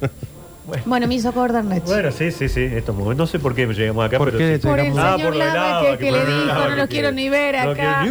Bueno, 0.86 1.08
me 1.08 1.16
hizo 1.16 1.30
acordar 1.30 1.64
Nachi. 1.64 1.86
Bueno, 1.86 2.12
sí, 2.12 2.32
sí, 2.32 2.50
sí. 2.50 2.62
Estos 2.62 2.96
momentos. 2.96 3.18
No 3.18 3.28
sé 3.28 3.40
por 3.40 3.56
qué 3.56 3.66
llegamos 3.68 4.06
acá, 4.06 4.18
¿Por 4.18 4.28
pero 4.32 4.38
qué 4.38 4.58
sí. 4.60 4.68
Por 4.68 4.80
el 4.80 4.98
Ah, 4.98 5.16
señor 5.18 5.36
Lava 5.36 5.78
agua, 5.80 5.92
que, 5.92 5.98
que 6.06 6.12
le 6.12 6.20
dijo, 6.26 6.46
no 6.54 6.70
los 6.76 6.88
que 6.88 6.88
quiero 6.88 7.12
ni 7.12 7.30
ver 7.30 7.56
No 7.66 7.72
acá. 7.72 8.06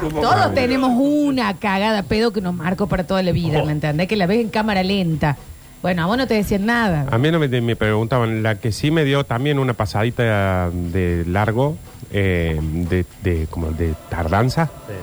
¿Cómo? 0.00 0.20
Todos 0.20 0.54
tenemos 0.54 0.90
una 0.96 1.56
cagada 1.58 2.02
pedo 2.02 2.32
que 2.32 2.40
nos 2.40 2.54
marcó 2.54 2.86
para 2.86 3.04
toda 3.04 3.22
la 3.22 3.32
vida, 3.32 3.62
Oh. 3.62 3.66
¿me 3.66 3.72
entendés? 3.72 4.08
Que 4.08 4.16
la 4.16 4.26
ves 4.26 4.40
en 4.40 4.48
cámara 4.48 4.82
lenta. 4.82 5.36
Bueno, 5.80 6.02
a 6.02 6.06
vos 6.06 6.16
no 6.16 6.26
te 6.26 6.34
decían 6.34 6.66
nada. 6.66 7.06
A 7.10 7.18
mí 7.18 7.30
no 7.30 7.38
me, 7.38 7.46
me 7.48 7.76
preguntaban, 7.76 8.42
la 8.42 8.56
que 8.56 8.72
sí 8.72 8.90
me 8.90 9.04
dio 9.04 9.22
también 9.24 9.58
una 9.60 9.74
pasadita 9.74 10.70
de 10.72 11.24
largo, 11.26 11.76
eh, 12.10 12.58
de, 12.60 13.04
de- 13.22 13.46
como 13.48 13.70
de 13.70 13.94
tardanza. 14.08 14.66
Sí. 14.88 14.94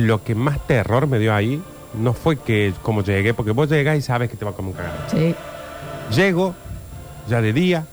Lo 0.00 0.24
que 0.24 0.34
más 0.34 0.66
terror 0.66 1.06
me 1.06 1.18
dio 1.20 1.32
ahí 1.34 1.62
no 1.94 2.14
fue 2.14 2.36
que 2.36 2.74
como 2.82 3.02
llegué, 3.04 3.32
porque 3.32 3.52
vos 3.52 3.70
llegás 3.70 3.96
y 3.96 4.02
sabes 4.02 4.28
que 4.28 4.36
te 4.36 4.44
va 4.44 4.50
a 4.50 4.54
comer 4.54 4.72
un 4.72 4.76
cagado. 4.76 4.98
Sí. 5.10 5.34
Llego, 6.14 6.54
ya 7.28 7.40
de 7.40 7.52
día, 7.52 7.86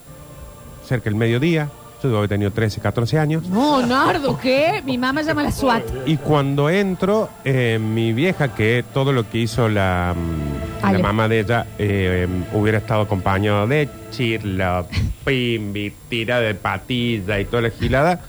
cerca 0.86 1.04
del 1.10 1.14
mediodía, 1.16 1.68
Yo 2.02 2.10
digo, 2.10 2.22
he 2.24 2.28
tenido 2.28 2.50
13, 2.50 2.80
14 2.82 3.18
años. 3.18 3.48
No, 3.48 3.84
Nardo, 3.84 4.38
¿qué? 4.38 4.82
Mi 4.84 4.98
mamá 4.98 5.22
llama 5.22 5.40
a 5.40 5.44
la 5.44 5.50
SWAT. 5.52 5.82
Y 6.04 6.18
cuando 6.18 6.68
entro, 6.68 7.30
eh, 7.42 7.78
mi 7.80 8.12
vieja, 8.12 8.54
que 8.54 8.84
todo 8.92 9.12
lo 9.14 9.28
que 9.28 9.38
hizo 9.38 9.68
la, 9.70 10.14
mm, 10.14 10.84
Ale. 10.84 10.98
mamá 10.98 11.26
de 11.26 11.40
ella, 11.40 11.66
eh, 11.78 12.28
hubiera 12.52 12.78
estado 12.78 13.00
acompañado 13.00 13.66
de 13.66 13.88
chirla, 14.10 14.84
pimbi, 15.24 15.92
tira 16.10 16.38
de 16.40 16.54
patilla 16.54 17.40
y 17.40 17.46
toda 17.46 17.62
la 17.62 17.70
gilada. 17.70 18.20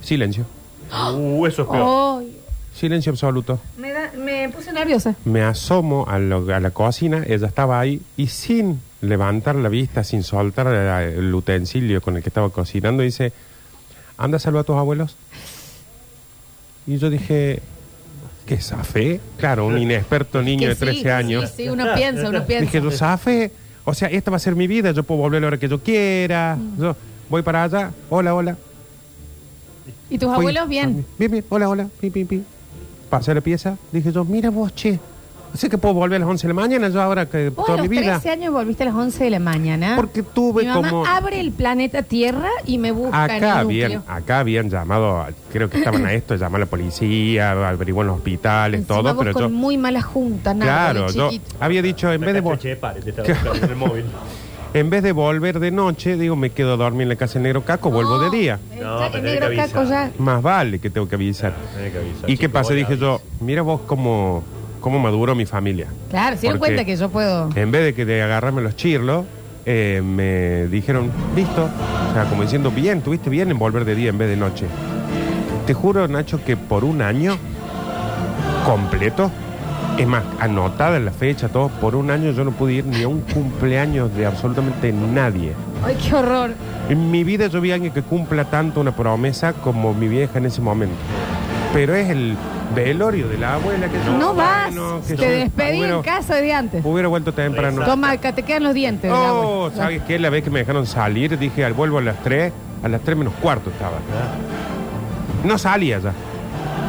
Silencio. 0.00 0.46
Uh, 1.12 1.44
eso 1.46 1.62
es 1.62 1.68
peor. 1.68 2.22
Silencio 2.72 3.10
absoluto. 3.10 3.58
me, 3.78 3.90
da- 3.92 4.12
me 4.16 4.48
puse 4.48 4.72
nerviosa. 4.72 5.16
Me 5.24 5.42
asomo 5.42 6.06
a, 6.08 6.18
lo- 6.20 6.54
a 6.54 6.60
la 6.60 6.70
cocina, 6.70 7.24
ella 7.26 7.48
estaba 7.48 7.80
ahí 7.80 8.00
y 8.16 8.28
sin 8.28 8.80
levantar 9.02 9.56
la 9.56 9.68
vista, 9.68 10.04
sin 10.04 10.22
soltar 10.22 10.66
la- 10.66 11.04
el 11.04 11.34
utensilio 11.34 12.00
con 12.00 12.16
el 12.16 12.22
que 12.22 12.30
estaba 12.30 12.48
cocinando, 12.50 13.02
dice, 13.02 13.32
anda 14.16 14.36
a 14.36 14.40
saludar 14.40 14.62
a 14.62 14.64
tus 14.64 14.76
abuelos. 14.76 15.16
Y 16.86 16.96
yo 16.98 17.10
dije, 17.10 17.60
¿qué 18.46 18.60
safe? 18.60 19.20
Claro, 19.36 19.66
un 19.66 19.76
inexperto 19.78 20.40
niño 20.40 20.68
de 20.68 20.76
13 20.76 21.02
sí, 21.02 21.08
años. 21.08 21.50
Sí, 21.50 21.64
sí, 21.64 21.68
uno 21.68 21.86
piensa, 21.94 22.28
uno 22.28 22.44
piensa. 22.46 22.64
Dije, 22.64 22.80
yo 22.80 22.90
safe, 22.92 23.50
o 23.84 23.92
sea, 23.92 24.08
esta 24.08 24.30
va 24.30 24.36
a 24.36 24.40
ser 24.40 24.54
mi 24.54 24.66
vida, 24.68 24.92
yo 24.92 25.02
puedo 25.02 25.20
volver 25.20 25.38
a 25.38 25.40
la 25.42 25.46
hora 25.48 25.58
que 25.58 25.68
yo 25.68 25.80
quiera. 25.82 26.56
Mm. 26.56 26.80
Yo 26.80 26.96
voy 27.28 27.42
para 27.42 27.64
allá, 27.64 27.90
hola, 28.08 28.34
hola. 28.34 28.56
¿Y 30.10 30.18
tus 30.18 30.28
abuelos 30.30 30.68
bien? 30.68 31.04
Bien, 31.18 31.30
bien, 31.30 31.44
hola, 31.48 31.68
hola, 31.68 31.88
pi, 32.00 32.10
pi, 32.10 32.24
pi. 32.24 32.44
Pasé 33.10 33.34
la 33.34 33.40
pieza, 33.40 33.76
dije 33.90 34.12
yo, 34.12 34.24
mira 34.24 34.50
vos, 34.50 34.74
che, 34.74 34.98
sé 35.54 35.68
que 35.68 35.78
puedo 35.78 35.94
volver 35.94 36.16
a 36.16 36.20
las 36.20 36.28
11 36.28 36.46
de 36.46 36.54
la 36.54 36.60
mañana, 36.60 36.88
yo 36.88 37.00
ahora 37.02 37.26
que 37.26 37.50
Vos 37.50 37.64
a 37.64 37.66
toda 37.66 37.78
los 37.78 37.88
mi 37.88 37.96
vida. 37.98 38.12
13 38.20 38.30
años 38.30 38.52
volviste 38.52 38.82
a 38.82 38.86
las 38.86 38.94
11 38.94 39.24
de 39.24 39.30
la 39.30 39.38
mañana. 39.38 39.94
Porque 39.96 40.22
tuve 40.22 40.62
Mi 40.62 40.68
mamá 40.68 40.88
como- 40.90 41.06
abre 41.06 41.40
el 41.40 41.52
planeta 41.52 42.02
Tierra 42.02 42.48
y 42.66 42.78
me 42.78 42.92
busca 42.92 43.24
en 43.26 43.30
Acá 43.44 43.60
el 43.60 43.66
núcleo. 43.66 43.86
habían, 43.86 44.04
acá 44.08 44.38
habían 44.40 44.70
llamado, 44.70 45.18
a- 45.20 45.30
creo 45.52 45.68
que 45.70 45.78
estaban 45.78 46.04
a 46.06 46.12
esto, 46.14 46.36
llamar 46.36 46.60
a 46.62 46.64
la 46.64 46.70
policía, 46.70 47.68
averiguar 47.68 48.04
en 48.04 48.08
los 48.08 48.16
hospitales, 48.18 48.80
Encima 48.80 48.96
todo, 49.02 49.14
vos 49.14 49.22
pero 49.24 49.32
con 49.34 49.42
yo, 49.42 49.50
muy 49.50 49.76
mala 49.78 50.02
junta, 50.02 50.54
nada, 50.54 50.92
claro, 50.92 51.06
de 51.08 51.12
yo 51.18 51.30
chiquito. 51.30 51.56
había 51.60 51.82
dicho, 51.82 52.12
en 52.12 52.20
vez 52.20 52.34
de, 52.34 52.42
vol- 52.42 52.58
Che, 52.58 52.76
pare, 52.76 53.00
te 53.02 53.10
estaba 53.10 53.28
buscando 53.28 53.64
en 53.64 53.70
el 53.70 53.76
móvil. 53.76 54.04
en 54.74 54.88
vez 54.88 55.02
de 55.02 55.12
volver 55.12 55.60
de 55.60 55.70
noche, 55.70 56.16
digo, 56.16 56.34
me 56.34 56.48
quedo 56.50 56.72
a 56.74 56.76
dormir 56.78 57.02
en 57.02 57.08
la 57.10 57.16
casa 57.16 57.34
del 57.34 57.42
negro 57.42 57.62
caco, 57.62 57.90
vuelvo 57.90 58.18
de 58.20 58.30
día. 58.30 58.58
No, 58.80 59.00
ya, 59.00 59.10
pero 59.10 59.10
tenés 59.22 59.32
negro 59.34 59.50
que 59.50 59.56
caco 59.56 59.78
avisar. 59.80 60.10
ya. 60.12 60.22
Más 60.22 60.40
vale 60.42 60.78
que 60.78 60.88
tengo 60.88 61.06
que 61.08 61.14
avisar. 61.16 61.54
Tenés 61.76 61.92
que 61.92 61.98
avisar, 61.98 62.30
¿Y 62.30 62.36
qué 62.38 62.46
chico, 62.46 62.52
pasa? 62.54 62.70
vos 62.70 62.76
Dije 62.76 62.96
yo, 62.96 63.20
mira 63.40 63.60
vos 63.60 63.82
cómo, 63.86 64.42
cómo 64.82 64.98
maduró 64.98 65.34
mi 65.34 65.46
familia. 65.46 65.86
Claro, 66.10 66.36
se 66.36 66.42
dieron 66.42 66.58
Porque- 66.58 66.74
cuenta 66.74 66.84
que 66.84 66.96
yo 66.96 67.08
puedo. 67.08 67.48
En 67.54 67.70
vez 67.70 67.84
de 67.84 67.94
que 67.94 68.04
de 68.04 68.20
agarrarme 68.22 68.60
los 68.60 68.76
chirlos, 68.76 69.24
eh, 69.64 70.02
me 70.04 70.66
dijeron, 70.66 71.10
listo. 71.34 71.70
O 72.10 72.12
sea, 72.12 72.24
como 72.24 72.42
diciendo, 72.42 72.70
bien, 72.70 73.00
tuviste 73.00 73.30
bien 73.30 73.50
en 73.50 73.58
volver 73.58 73.86
de 73.86 73.94
día 73.94 74.10
en 74.10 74.18
vez 74.18 74.28
de 74.28 74.36
noche. 74.36 74.66
Te 75.66 75.72
juro, 75.72 76.06
Nacho, 76.08 76.44
que 76.44 76.56
por 76.58 76.84
un 76.84 77.00
año 77.00 77.36
completo, 78.66 79.30
es 79.98 80.06
más, 80.06 80.22
anotada 80.40 80.96
en 80.96 81.04
la 81.04 81.12
fecha, 81.12 81.48
todo, 81.48 81.68
por 81.68 81.94
un 81.94 82.10
año 82.10 82.32
yo 82.32 82.44
no 82.44 82.50
pude 82.52 82.74
ir 82.74 82.84
ni 82.86 83.02
a 83.02 83.08
un 83.08 83.20
cumpleaños 83.20 84.14
de 84.16 84.26
absolutamente 84.26 84.92
nadie. 84.92 85.52
Ay, 85.84 85.96
qué 86.02 86.14
horror. 86.14 86.50
En 86.88 87.10
mi 87.10 87.22
vida 87.24 87.46
yo 87.46 87.60
vi 87.60 87.70
a 87.70 87.74
alguien 87.74 87.92
que 87.92 88.02
cumpla 88.02 88.44
tanto 88.46 88.80
una 88.80 88.94
promesa 88.94 89.52
como 89.52 89.94
mi 89.94 90.08
vieja 90.08 90.38
en 90.38 90.46
ese 90.46 90.60
momento. 90.60 90.94
Pero 91.72 91.94
es 91.94 92.10
el 92.10 92.36
velorio 92.74 93.28
de 93.28 93.38
la 93.38 93.54
abuela 93.54 93.88
que 93.88 93.96
yo... 94.04 94.12
No 94.18 94.34
vas. 94.34 94.74
bueno, 94.74 95.00
que 95.06 95.14
Te 95.14 95.28
despedí 95.30 95.78
hubiera- 95.78 95.96
en 95.96 96.02
casa 96.02 96.36
de 96.36 96.52
antes. 96.52 96.84
Hubiera 96.84 97.08
vuelto 97.08 97.32
temprano. 97.32 97.82
Toma, 97.84 98.10
acá 98.12 98.32
te 98.34 98.42
quedan 98.42 98.64
los 98.64 98.74
dientes. 98.74 99.10
de 99.10 99.16
la 99.16 99.32
Oh, 99.32 99.64
abuela. 99.66 99.76
¿sabes 99.76 100.02
qué? 100.06 100.18
La 100.18 100.30
vez 100.30 100.42
que 100.44 100.50
me 100.50 100.58
dejaron 100.60 100.86
salir, 100.86 101.38
dije, 101.38 101.64
al 101.64 101.72
vuelvo 101.72 101.98
a 101.98 102.02
las 102.02 102.22
3, 102.22 102.52
a 102.82 102.88
las 102.88 103.00
3 103.02 103.16
menos 103.16 103.34
cuarto 103.40 103.70
estaba. 103.70 103.96
No 105.44 105.58
salía 105.58 105.98
ya. 105.98 106.12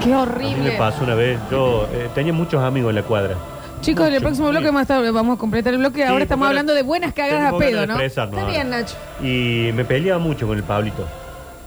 Qué 0.04 0.14
A 0.14 0.18
mí 0.26 0.28
me 0.28 0.34
horrible. 0.34 0.72
pasó 0.78 1.04
una 1.04 1.16
vez, 1.16 1.40
yo 1.50 1.88
eh, 1.94 2.10
tenía 2.14 2.34
muchos 2.34 2.62
amigos 2.64 2.90
en 2.90 2.96
la 2.96 3.04
cuadra. 3.04 3.36
Chicos, 3.82 4.08
en 4.08 4.14
el 4.16 4.22
próximo 4.22 4.50
bloque 4.50 4.66
vamos 4.68 4.80
a, 4.80 4.84
estar- 4.84 5.12
vamos 5.14 5.36
a 5.38 5.40
completar 5.40 5.74
el 5.74 5.80
bloque. 5.80 6.04
Ahora 6.06 6.18
Sí, 6.20 6.24
estamos 6.24 6.44
porque 6.46 6.50
hablando 6.52 6.74
de 6.74 6.84
buenas 6.84 7.14
cagadas 7.14 7.42
a 7.42 7.46
tengo 7.48 7.60
ganas 7.60 7.70
pedo, 7.72 7.82
de 7.82 7.88
¿no? 7.88 7.94
expresarnos 7.94 8.34
Está 8.40 8.42
ahora. 8.42 8.54
bien, 8.54 8.70
Nacho. 8.70 8.96
Y 9.22 9.72
me 9.74 9.84
peleaba 9.86 10.20
mucho 10.20 10.48
con 10.48 10.58
el 10.58 10.64
Pablito. 10.64 11.06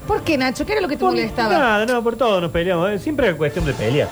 ¿Por 0.07 0.23
qué, 0.23 0.39
Nacho? 0.39 0.65
¿Qué 0.65 0.73
era 0.73 0.81
lo 0.81 0.89
que 0.89 0.97
te 0.97 1.01
Por 1.01 1.11
molestaba? 1.13 1.53
Nada, 1.59 1.87
no, 1.87 2.03
por 2.03 2.17
todo 2.17 2.41
nos 2.41 2.51
peleamos. 2.51 2.91
eh, 2.91 2.99
Siempre 2.99 3.29
era 3.29 3.37
cuestión 3.37 3.65
de 3.65 3.73
pelear. 3.73 4.09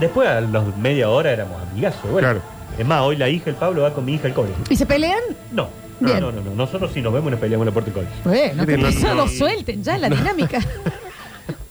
Después, 0.00 0.28
a 0.28 0.40
los 0.40 0.76
media 0.76 1.08
hora, 1.10 1.30
éramos 1.32 1.60
amigazos. 1.70 2.00
Bueno, 2.10 2.18
Claro. 2.28 2.40
Es 2.78 2.86
más, 2.86 3.02
hoy 3.02 3.16
la 3.16 3.28
hija, 3.28 3.50
el 3.50 3.56
Pablo, 3.56 3.82
va 3.82 3.92
con 3.92 4.04
mi 4.04 4.14
hija 4.14 4.28
al 4.28 4.34
colegio. 4.34 4.64
¿Y 4.70 4.76
se 4.76 4.86
pelean? 4.86 5.20
No, 5.50 5.68
Bien. 6.00 6.20
no, 6.20 6.32
no, 6.32 6.40
no, 6.40 6.50
no. 6.50 6.54
Nosotros 6.56 6.90
sí 6.94 7.02
nos 7.02 7.12
vemos 7.12 7.28
y 7.28 7.32
nos 7.32 7.40
peleamos 7.40 7.64
en 7.64 7.66
la 7.66 7.72
puerta 7.72 7.90
del 7.90 7.94
colegio. 8.06 8.22
Bueno, 8.24 8.66
que 8.66 8.76
Miren, 8.78 9.00
no- 9.02 9.14
no- 9.14 9.28
suelten 9.28 9.82
ya 9.84 9.98
la 9.98 10.08
dinámica. 10.08 10.58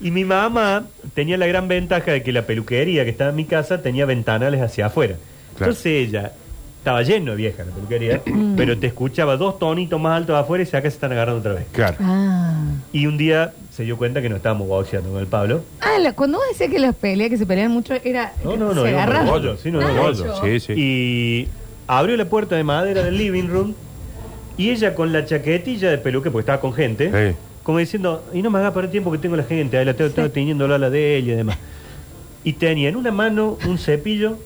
Y 0.03 0.09
mi 0.09 0.25
mamá 0.25 0.83
tenía 1.13 1.37
la 1.37 1.45
gran 1.45 1.67
ventaja 1.67 2.11
de 2.11 2.23
que 2.23 2.31
la 2.31 2.41
peluquería 2.41 3.03
que 3.03 3.11
estaba 3.11 3.29
en 3.29 3.35
mi 3.35 3.45
casa 3.45 3.83
tenía 3.83 4.05
ventanales 4.07 4.59
hacia 4.59 4.87
afuera. 4.87 5.15
Claro. 5.55 5.71
Entonces 5.71 6.07
ella 6.07 6.31
estaba 6.81 7.03
lleno 7.03 7.31
de 7.31 7.37
vieja 7.37 7.63
la 7.63 7.71
peluquería, 7.71 8.21
pero 8.57 8.75
te 8.75 8.87
escuchaba 8.87 9.37
dos 9.37 9.59
tonitos 9.59 10.01
más 10.01 10.17
altos 10.17 10.35
afuera 10.35 10.63
y 10.63 10.65
se 10.65 10.75
acá 10.77 10.89
se 10.89 10.95
están 10.95 11.11
agarrando 11.11 11.39
otra 11.39 11.53
vez. 11.53 11.65
Claro. 11.71 11.95
ah. 12.01 12.63
Y 12.91 13.05
un 13.05 13.17
día 13.17 13.53
se 13.71 13.83
dio 13.83 13.97
cuenta 13.97 14.19
que 14.21 14.29
no 14.29 14.35
estábamos 14.37 14.67
boxeando 14.67 15.11
con 15.11 15.19
el 15.19 15.27
Pablo. 15.27 15.61
Ah, 15.79 15.99
la- 15.99 16.13
cuando 16.13 16.39
vos 16.39 16.47
decías 16.49 16.71
que 16.71 16.79
las 16.79 16.95
peleas, 16.95 17.29
que 17.29 17.37
se 17.37 17.45
pelean 17.45 17.71
mucho, 17.71 17.93
era. 18.03 18.33
No, 18.43 18.57
no, 18.57 18.73
no, 18.73 18.83
se 18.83 18.91
de 18.91 19.23
bollo, 19.25 19.57
sí, 19.57 19.69
no, 19.71 19.79
bollo. 19.79 20.41
Sí, 20.43 20.59
sí. 20.59 20.73
Y 20.75 21.47
abrió 21.87 22.17
la 22.17 22.25
puerta 22.25 22.55
de 22.55 22.63
madera 22.63 23.03
del 23.03 23.15
living 23.15 23.47
room 23.47 23.75
y 24.57 24.71
ella 24.71 24.95
con 24.95 25.13
la 25.13 25.23
chaquetilla 25.23 25.91
de 25.91 25.99
peluque, 25.99 26.31
porque 26.31 26.41
estaba 26.41 26.59
con 26.59 26.73
gente, 26.73 27.11
Sí. 27.31 27.35
como 27.61 27.77
diciendo, 27.77 28.23
y 28.33 28.41
no 28.41 28.49
me 28.49 28.57
haga 28.57 28.73
perder 28.73 28.89
tiempo 28.89 29.11
que 29.11 29.19
tengo 29.19 29.35
la 29.35 29.43
gente, 29.43 29.77
ahí 29.77 29.85
la 29.85 29.93
tengo, 29.93 30.09
tengo 30.09 30.31
teniendo 30.31 30.67
la 30.67 30.89
de 30.89 31.17
ella 31.17 31.33
y 31.33 31.35
demás. 31.35 31.57
Y 32.43 32.53
tenía 32.53 32.89
en 32.89 32.95
una 32.95 33.11
mano 33.11 33.57
un 33.67 33.77
cepillo, 33.77 34.37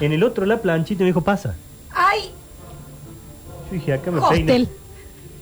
en 0.00 0.12
el 0.12 0.22
otro 0.22 0.46
la 0.46 0.58
planchita 0.58 1.02
y 1.02 1.04
me 1.04 1.08
dijo, 1.10 1.20
pasa. 1.22 1.54
¡Ay! 1.94 2.30
Yo 3.68 3.74
dije, 3.74 3.92
acá 3.92 4.10
me 4.10 4.20
Hostel. 4.20 4.46
peino. 4.46 4.68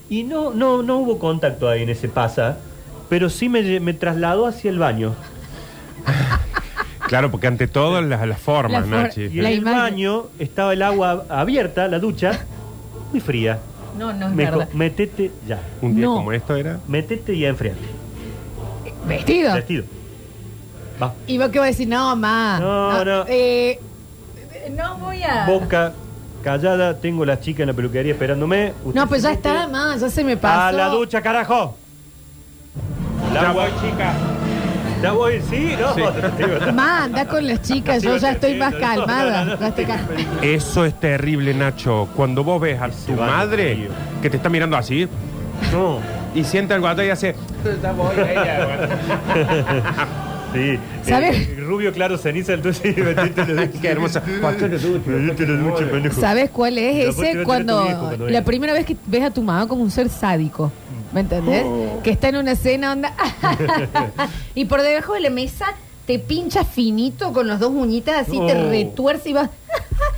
Y 0.09 0.23
no, 0.23 0.51
no, 0.51 0.81
no 0.81 0.97
hubo 0.97 1.19
contacto 1.19 1.69
ahí 1.69 1.83
en 1.83 1.89
ese 1.89 2.09
pasa, 2.09 2.57
pero 3.09 3.29
sí 3.29 3.47
me, 3.49 3.79
me 3.79 3.93
trasladó 3.93 4.47
hacia 4.47 4.71
el 4.71 4.79
baño. 4.79 5.13
Claro, 7.07 7.31
porque 7.31 7.47
ante 7.47 7.67
todo 7.67 8.01
las, 8.01 8.27
las 8.27 8.39
formas, 8.39 8.87
La 8.87 8.95
for- 8.97 9.03
Nachi. 9.07 9.21
Y 9.27 9.37
en 9.37 9.43
La 9.43 9.49
el 9.51 9.57
imagen. 9.59 9.79
baño 9.79 10.23
estaba 10.37 10.73
el 10.73 10.81
agua 10.83 11.25
abierta, 11.29 11.87
la 11.87 11.99
ducha, 11.99 12.45
muy 13.11 13.19
fría. 13.19 13.59
No, 13.97 14.13
no 14.13 14.27
es 14.29 14.33
Me 14.35 14.45
dijo, 14.45 14.57
verdad. 14.59 14.73
metete 14.73 15.31
ya. 15.47 15.59
Un 15.81 15.95
día 15.95 16.05
No. 16.05 16.15
como 16.17 16.31
esto 16.31 16.55
era. 16.55 16.79
Metete 16.87 17.33
y 17.33 17.45
enfriate. 17.45 17.79
¿Vestido? 19.07 19.53
Vestido. 19.55 19.83
Va. 21.01 21.13
¿Y 21.25 21.37
vos 21.39 21.49
qué 21.49 21.59
vas 21.59 21.65
a 21.65 21.71
decir? 21.71 21.87
No, 21.87 22.15
ma. 22.15 22.59
No, 22.59 23.03
no. 23.05 23.25
eh, 23.27 23.79
no 24.75 24.97
voy 24.97 25.23
a. 25.23 25.45
Boca 25.45 25.93
callada, 26.43 26.93
tengo 26.99 27.25
las 27.25 27.41
chicas 27.41 27.61
en 27.61 27.67
la 27.67 27.73
peluquería 27.73 28.13
esperándome. 28.13 28.73
Usted 28.83 28.99
No, 28.99 29.07
pues 29.07 29.21
se 29.21 29.27
ya 29.29 29.35
mete 29.35 29.49
está, 29.49 29.67
ma. 29.67 29.95
Ya 29.97 30.09
se 30.09 30.23
me 30.23 30.37
pasó. 30.37 30.61
A 30.61 30.71
la 30.71 30.87
ducha, 30.89 31.21
carajo. 31.21 31.75
El 33.27 33.33
Ya 33.33 33.51
voy, 33.51 33.69
chica. 33.81 34.13
Ya 35.01 35.11
voy, 35.13 35.41
sí, 35.49 35.75
no. 35.79 35.93
Sí. 35.95 36.01
Ma, 36.73 37.05
anda 37.05 37.25
con 37.25 37.47
las 37.47 37.61
chicas. 37.61 38.03
Yo 38.03 38.17
ya 38.17 38.31
estoy 38.31 38.55
más 38.57 38.73
calmada. 38.75 39.57
Ya 39.57 39.67
estoy 39.69 39.85
cal- 39.85 40.05
Eso 40.41 40.83
es 40.83 40.99
terrible, 40.99 41.53
Nacho. 41.53 42.09
Cuando 42.17 42.43
vos 42.43 42.59
ves 42.59 42.81
a 42.81 42.89
tu 42.89 43.13
madre 43.13 43.75
frío. 43.75 43.89
que 44.21 44.29
te 44.29 44.35
está 44.37 44.49
mirando 44.49 44.75
así 44.75 45.07
No. 45.71 45.99
y 46.35 46.43
siente 46.43 46.73
algo 46.73 46.87
allá 46.87 47.05
y 47.05 47.09
hace. 47.11 47.33
Ya 47.81 47.91
voy, 47.93 48.13
ella. 48.17 48.89
Sí. 50.53 50.79
¿Sabes? 51.03 51.49
Eh, 51.49 51.55
rubio 51.59 51.91
claro, 51.93 52.17
ceniza, 52.17 52.53
entonces. 52.53 52.95
Qué 53.81 53.87
hermosa. 53.87 54.23
¿Sabes 56.19 56.49
cuál 56.49 56.77
es 56.77 57.15
ese? 57.15 57.43
Cuando, 57.43 58.17
la 58.27 58.43
primera 58.43 58.73
vez 58.73 58.85
que 58.85 58.97
ves 59.05 59.23
a 59.23 59.31
tu 59.31 59.41
mamá 59.41 59.67
como 59.67 59.83
un 59.83 59.91
ser 59.91 60.09
sádico. 60.09 60.71
¿Me 61.13 61.21
entendés? 61.21 61.63
Oh. 61.65 62.01
Que 62.03 62.11
está 62.11 62.29
en 62.29 62.37
una 62.37 62.55
cena 62.55 62.91
onda. 62.91 63.13
y 64.55 64.65
por 64.65 64.81
debajo 64.81 65.13
de 65.13 65.21
la 65.21 65.29
mesa 65.31 65.65
te 66.05 66.19
pincha 66.19 66.63
finito 66.63 67.33
con 67.33 67.47
los 67.47 67.59
dos 67.59 67.71
uñitas 67.71 68.27
así, 68.27 68.39
te 68.45 68.53
retuerce 68.53 69.29
y 69.29 69.33
vas. 69.33 69.49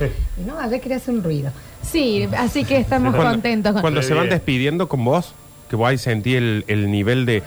y 0.38 0.46
no, 0.46 0.58
allá 0.58 0.78
quería 0.80 0.98
hacer 0.98 1.14
un 1.14 1.22
ruido. 1.22 1.50
Sí, 1.82 2.28
así 2.36 2.64
que 2.64 2.76
estamos 2.76 3.14
Cuando, 3.14 3.32
contentos. 3.32 3.72
con- 3.72 3.80
cuando 3.80 4.02
se 4.02 4.14
van 4.14 4.28
despidiendo 4.28 4.88
con 4.88 5.04
vos, 5.04 5.34
que 5.68 5.76
vos 5.76 5.88
ahí 5.88 5.98
sentí 5.98 6.34
el, 6.34 6.64
el 6.68 6.90
nivel 6.90 7.26
de 7.26 7.42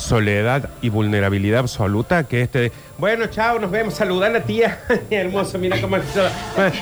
soledad 0.00 0.68
y 0.82 0.88
vulnerabilidad 0.88 1.60
absoluta, 1.60 2.24
que 2.24 2.42
este 2.42 2.58
de, 2.60 2.72
bueno, 2.98 3.26
chao, 3.28 3.58
nos 3.58 3.70
vemos, 3.70 3.94
saludar 3.94 4.30
a 4.30 4.34
la 4.34 4.40
tía. 4.42 4.78
Hermoso, 5.10 5.58
mira 5.58 5.80
cómo... 5.80 5.96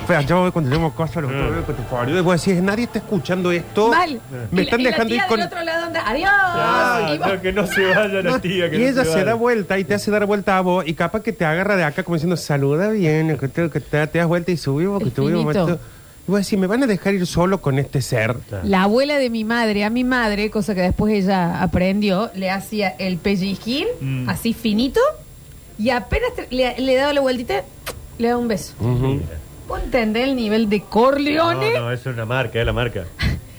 Pero 0.07 0.21
yo 0.23 0.41
voy 0.41 0.51
cuando 0.51 0.71
tenemos 0.71 0.93
cosas, 0.95 1.23
lo 1.23 1.29
que 1.29 1.73
te 1.73 1.83
parió, 1.91 2.19
y 2.19 2.21
vos 2.23 2.45
decís, 2.45 2.63
nadie 2.63 2.85
está 2.85 2.99
escuchando 2.99 3.53
esto. 3.53 3.89
Mal. 3.89 4.21
Me 4.51 4.63
Y 4.63 4.65
están 4.65 4.83
la- 4.83 4.83
y 4.83 4.85
la 4.85 4.91
dejando 4.91 5.15
ir 5.15 5.23
con... 5.29 5.39
del 5.39 5.47
otro 5.47 5.63
lado 5.63 5.87
onda, 5.87 6.03
adiós. 6.09 6.31
Ah, 6.33 7.11
Y 7.15 7.19
vos- 7.19 7.29
no, 7.29 7.41
que 7.43 7.53
no 7.53 7.67
se 7.67 7.85
vaya 7.87 8.23
la 8.23 8.39
tía. 8.41 8.71
Que 8.71 8.77
y 8.77 8.81
no 8.81 8.87
ella 8.89 9.05
se, 9.05 9.25
da 9.25 9.35
vuelta 9.35 9.79
y 9.79 9.85
te 9.85 9.95
hace 9.95 10.11
dar 10.11 10.27
vuelta 10.27 10.59
a 10.59 10.61
vos 10.61 10.85
y 10.87 10.95
capaz 10.95 11.23
que 11.23 11.33
te 11.33 11.45
agarra 11.45 11.77
de 11.77 11.85
acá 11.85 12.03
como 12.03 12.17
diciendo 12.17 12.37
saluda 12.37 12.91
bien, 12.91 13.37
que 13.39 13.49
te, 13.49 13.71
que 13.71 13.81
te, 13.81 14.07
te 14.07 14.19
das 14.19 14.27
vuelta 14.27 14.51
y 14.51 14.57
subimos, 14.57 15.03
que 15.03 15.11
tuvimos. 15.11 15.57
Y 16.29 16.31
vos 16.31 16.41
decís, 16.45 16.59
¿me 16.59 16.67
van 16.67 16.83
a 16.83 16.87
dejar 16.87 17.14
ir 17.14 17.27
solo 17.27 17.62
con 17.62 17.79
este 17.79 18.03
ser? 18.03 18.37
La 18.62 18.83
abuela 18.83 19.17
de 19.17 19.31
mi 19.31 19.45
madre, 19.45 19.83
a 19.85 19.88
mi 19.91 20.05
madre, 20.05 20.51
cosa 20.51 20.75
que 20.75 20.83
después 20.83 21.14
ella 21.14 21.62
aprendió, 21.62 22.31
le 22.35 22.51
hacía 22.51 22.91
el 22.99 23.17
pellizquín, 23.17 23.87
Mm. 24.01 24.29
así 24.29 24.53
finito, 24.53 25.01
y 25.79 25.88
apenas 25.88 26.35
te- 26.37 26.47
le, 26.55 26.79
le 26.79 26.95
daba 26.97 27.14
la 27.14 27.23
vueltita, 27.23 27.64
le 28.19 28.29
daba 28.29 28.38
un 28.41 28.49
beso. 28.49 28.75
Ujú. 28.79 29.21
¿Vos 29.69 29.81
entendés 29.83 30.25
el 30.25 30.37
nivel 30.37 30.69
de 30.69 30.83
Corleone? 30.83 31.73
No, 31.75 31.81
no, 31.81 31.93
eso 31.93 32.11
es 32.11 32.14
una 32.14 32.27
marca, 32.27 32.61
es 32.61 32.67
la 32.67 32.73
marca. 32.75 33.05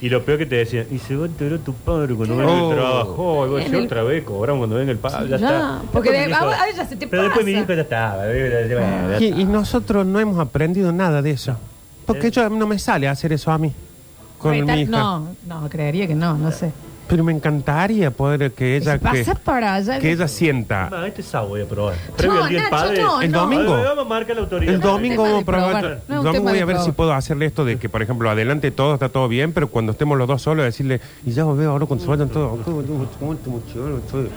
Y 0.01 0.09
lo 0.09 0.23
peor 0.23 0.37
que 0.37 0.45
te 0.45 0.55
decían, 0.57 0.85
y 0.91 0.99
se 0.99 1.15
va 1.15 1.23
a 1.25 1.27
enterar 1.27 1.59
tu 1.59 1.73
padre 1.73 2.13
cuando 2.13 2.37
venga 2.37 2.51
Oh. 2.51 2.67
del 2.69 2.77
trabajo. 2.77 3.45
Y 3.45 3.49
vos 3.49 3.57
En 3.59 3.65
decís 3.65 3.79
el- 3.79 3.85
otra 3.85 4.03
vez, 4.03 4.23
cobramos 4.23 4.59
cuando 4.59 4.75
venga 4.75 4.91
el 4.91 4.97
padre. 4.99 5.27
Ya, 5.29 5.37
Ya, 5.37 5.47
está. 5.47 5.81
porque 5.91 6.11
Después 6.11 6.29
de- 6.29 6.45
mi 6.45 6.71
hijo- 6.77 6.85
se 6.89 6.95
te 6.95 7.07
Pero 7.07 7.23
después 7.23 7.45
mi 7.45 7.51
hijo 7.53 7.73
ya 7.73 7.81
estaba. 7.81 8.17
ya. 8.27 9.19
Y, 9.19 9.41
y 9.41 9.45
nosotros 9.45 10.05
no 10.05 10.19
hemos 10.19 10.39
aprendido 10.39 10.91
nada 10.93 11.21
de 11.23 11.31
eso. 11.31 11.57
Porque 12.09 12.27
¿Eh? 12.27 12.31
yo 12.31 12.49
no 12.49 12.65
me 12.65 12.79
sale 12.79 13.07
hacer 13.07 13.31
eso 13.33 13.51
a 13.51 13.57
mí. 13.59 13.71
Con 14.39 14.51
mi 14.51 14.81
hija. 14.81 14.89
No, 14.89 15.27
no, 15.45 15.69
creería 15.69 16.07
que 16.07 16.15
no, 16.15 16.35
no 16.37 16.51
sé. 16.51 16.71
Pero 17.07 17.23
me 17.23 17.31
encantaría 17.33 18.11
poder 18.11 18.51
que 18.51 18.77
ella, 18.77 18.99
que, 18.99 19.03
Pasa 19.23 19.33
para 19.35 19.73
allá. 19.75 19.99
que 19.99 20.11
ella 20.11 20.27
sienta. 20.27 20.89
No, 20.91 21.03
este 21.05 21.23
sábado 21.23 21.49
voy 21.49 21.61
a 21.61 21.65
probar. 21.65 21.95
Previo 22.15 22.35
No, 22.37 22.43
al 22.43 22.49
día 22.49 22.61
del 22.61 22.71
Nacho, 22.71 22.83
padre. 22.83 23.01
no, 23.01 23.21
El 23.21 23.31
no. 23.31 23.39
domingo. 23.41 23.73
A 23.73 23.77
ver, 23.77 23.85
Vamos 23.87 24.05
a 24.05 24.09
marcar 24.09 24.35
la 24.35 24.41
autoridad. 24.43 24.73
El 24.75 24.79
domingo 24.79 25.23
tema 25.23 25.27
vamos 25.29 25.41
a 25.41 25.45
probar. 25.45 25.69
probar. 25.71 25.83
yo- 25.83 25.89
No 25.89 25.95
es 25.97 25.99
un 25.99 26.07
domingo 26.25 26.31
tema 26.33 26.49
voy 26.51 26.57
de 26.57 26.61
a 26.61 26.65
ver 26.65 26.77
si 26.81 26.91
puedo 26.91 27.13
hacerle 27.13 27.45
esto 27.47 27.65
de 27.65 27.77
que, 27.79 27.89
por 27.89 28.01
ejemplo, 28.03 28.29
adelante 28.29 28.69
todo 28.71 28.93
está 28.93 29.09
todo 29.09 29.27
bien, 29.27 29.53
pero 29.53 29.69
cuando 29.69 29.91
estemos 29.93 30.17
los 30.19 30.27
dos 30.27 30.41
solos, 30.43 30.63
decirle, 30.65 31.01
y 31.25 31.31
ya 31.31 31.45
veo 31.45 31.71
ahora 31.71 31.85
cuando 31.87 32.05
se 32.05 32.09
vayan 32.11 32.29
todos. 32.29 32.59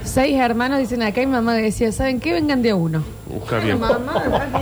Seis 0.05 0.37
hermanos 0.39 0.79
dicen 0.79 1.03
acá 1.03 1.21
y 1.23 1.27
mamá 1.27 1.53
decía, 1.55 1.93
¿saben 1.93 2.21
qué? 2.21 2.33
Vengan 2.33 2.63
de 2.63 2.71
a 2.71 2.75
uno. 2.75 3.03
Está 3.43 3.59
bien. 3.59 3.79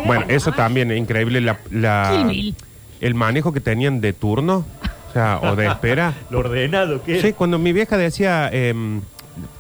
Bueno, 0.06 0.24
eso 0.28 0.50
también 0.52 0.90
es 0.90 0.98
increíble. 0.98 1.40
La, 1.40 1.58
la- 1.70 2.10
Kill 2.12 2.26
Bill. 2.26 2.56
El 3.00 3.14
manejo 3.14 3.52
que 3.52 3.60
tenían 3.60 4.00
de 4.00 4.12
turno, 4.12 4.64
o 5.08 5.12
sea, 5.12 5.40
o 5.42 5.56
de 5.56 5.66
espera. 5.66 6.14
Lo 6.30 6.40
ordenado 6.40 7.02
que. 7.02 7.20
Sí, 7.20 7.32
cuando 7.32 7.58
mi 7.58 7.72
vieja 7.72 7.96
decía, 7.96 8.48
em, 8.52 9.00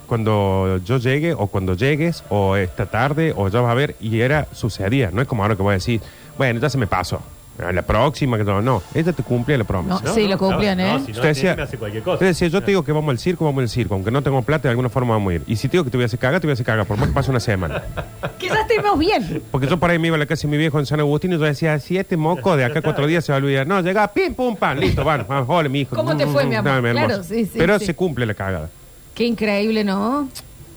cuando 0.06 0.80
yo 0.84 0.98
llegue, 0.98 1.34
o 1.34 1.46
cuando 1.46 1.74
llegues, 1.74 2.24
o 2.28 2.56
esta 2.56 2.86
tarde, 2.86 3.32
o 3.36 3.48
ya 3.48 3.60
vas 3.60 3.72
a 3.72 3.74
ver, 3.74 3.96
y 4.00 4.20
era, 4.20 4.46
sucedía. 4.52 5.10
No 5.12 5.22
es 5.22 5.28
como 5.28 5.42
ahora 5.42 5.56
que 5.56 5.62
voy 5.62 5.72
a 5.72 5.74
decir, 5.74 6.00
bueno, 6.36 6.60
ya 6.60 6.70
se 6.70 6.78
me 6.78 6.86
pasó. 6.86 7.22
A 7.66 7.72
La 7.72 7.82
próxima, 7.82 8.38
que 8.38 8.44
yo, 8.44 8.60
no. 8.62 8.82
Ella 8.94 9.12
te 9.12 9.22
cumplía 9.22 9.58
la 9.58 9.64
promesa. 9.64 10.00
No, 10.04 10.14
Sí, 10.14 10.26
lo 10.28 10.38
cumplían, 10.38 10.78
no, 10.78 10.84
¿eh? 10.84 11.00
si 11.04 11.12
no, 11.12 11.16
Usted 11.18 11.28
decía, 11.28 11.56
me 11.56 11.62
hace 11.62 11.78
cualquier 11.78 12.02
cosa. 12.02 12.14
usted 12.14 12.26
decía, 12.26 12.48
yo 12.48 12.60
te 12.60 12.70
digo 12.70 12.84
que 12.84 12.92
vamos 12.92 13.10
al 13.10 13.18
circo, 13.18 13.44
vamos 13.44 13.62
al 13.62 13.68
circo. 13.68 13.94
Aunque 13.94 14.10
no 14.10 14.22
tengo 14.22 14.40
plata, 14.42 14.64
de 14.64 14.70
alguna 14.70 14.88
forma 14.88 15.14
vamos 15.14 15.30
a 15.32 15.34
ir. 15.36 15.42
Y 15.46 15.56
si 15.56 15.68
te 15.68 15.72
digo 15.72 15.84
que 15.84 15.90
te 15.90 15.96
voy 15.96 16.04
a 16.04 16.06
hacer 16.06 16.18
cagar, 16.18 16.40
te 16.40 16.46
voy 16.46 16.52
a 16.52 16.54
hacer 16.54 16.66
cagar, 16.66 16.86
por 16.86 16.96
más 16.96 17.08
que 17.08 17.14
pase 17.14 17.30
una 17.30 17.40
semana. 17.40 17.82
Ya 18.40 18.62
estemos 18.62 18.98
bien. 18.98 19.42
Porque 19.52 19.68
yo 19.68 19.78
por 19.78 19.90
ahí 19.90 19.98
me 20.00 20.08
iba 20.08 20.16
a 20.16 20.18
la 20.18 20.26
casa 20.26 20.42
de 20.42 20.48
mi 20.50 20.56
viejo 20.56 20.80
en 20.80 20.86
San 20.86 20.98
Agustín 20.98 21.30
y 21.32 21.34
yo 21.38 21.44
decía, 21.44 21.78
si 21.78 21.96
este 21.96 22.16
moco 22.16 22.56
de 22.56 22.64
acá 22.64 22.82
cuatro 22.82 23.06
días 23.06 23.24
se 23.24 23.30
va 23.32 23.38
a 23.38 23.40
olvidar. 23.40 23.64
No, 23.64 23.80
llega, 23.80 24.08
pim, 24.12 24.34
pum, 24.34 24.56
pam, 24.56 24.76
listo, 24.78 25.04
van, 25.04 25.24
van, 25.28 25.44
hola, 25.46 25.68
mi 25.68 25.82
hijo. 25.82 25.94
¿Cómo 25.94 26.16
te 26.16 26.26
fue, 26.26 26.44
mi 26.46 26.56
amor? 26.56 26.72
Dame, 26.72 26.88
hermoso. 26.90 27.06
Claro, 27.06 27.22
sí, 27.22 27.44
sí, 27.44 27.52
Pero 27.56 27.78
sí. 27.78 27.86
se 27.86 27.94
cumple 27.94 28.26
la 28.26 28.34
cagada. 28.34 28.68
Qué 29.14 29.24
increíble, 29.24 29.84
¿no? 29.84 30.28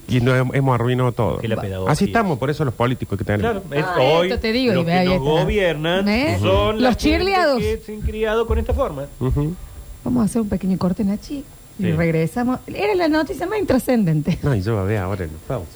Y 0.07 0.19
nos 0.21 0.33
hem- 0.35 0.51
hemos 0.53 0.75
arruinado 0.75 1.11
todo. 1.13 1.37
Que 1.37 1.47
la 1.47 1.59
pedagogía. 1.61 1.91
Así 1.91 2.05
estamos, 2.05 2.37
por 2.37 2.49
eso 2.49 2.65
los 2.65 2.73
políticos 2.73 3.17
que 3.17 3.23
tenemos. 3.23 3.63
Claro, 3.63 3.63
es 3.71 3.85
Ah, 3.85 3.95
hoy 4.01 4.27
esto 4.29 4.39
te 4.41 4.51
digo, 4.51 4.73
los 4.73 4.83
y 4.83 4.85
que 4.85 4.91
ahí 4.91 5.05
nos 5.07 5.15
está. 5.17 5.29
gobiernan 5.29 6.07
¿Eh? 6.09 6.37
son 6.41 6.73
Los 6.75 6.81
la 6.81 6.89
gente 6.89 7.01
chirleados. 7.03 7.59
que 7.59 7.77
se 7.85 7.93
han 7.93 8.01
criado 8.01 8.45
con 8.45 8.57
esta 8.59 8.73
forma. 8.73 9.05
Ujú. 9.19 9.55
Vamos 10.03 10.21
a 10.21 10.25
hacer 10.25 10.41
un 10.41 10.49
pequeño 10.49 10.77
corte, 10.77 11.03
Nachi. 11.03 11.43
Y 11.79 11.83
Sí. 11.83 11.91
regresamos. 11.93 12.59
Era 12.67 12.93
la 12.95 13.07
noticia 13.07 13.47
más 13.47 13.57
intrascendente. 13.59 14.37
No, 14.43 14.53
y 14.53 14.61
yo 14.61 14.73
voy 14.73 14.81
a 14.81 14.85
ver 14.85 14.97
ahora 14.99 15.23
en 15.25 15.31
la 15.31 15.39
pausa. 15.47 15.71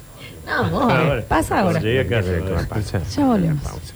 No, 0.46 0.54
amor, 0.54 0.92
Ahora, 0.92 1.26
pasa 1.28 1.60
ahora. 1.60 1.72
cuando 1.80 1.88
llegue 1.90 2.02
a 2.02 2.08
casa, 2.08 2.30
¿verdad? 2.32 2.68
pausa. 2.68 3.02
Ya 3.16 3.26
volvemos. 3.26 3.64
Pausa. 3.64 3.94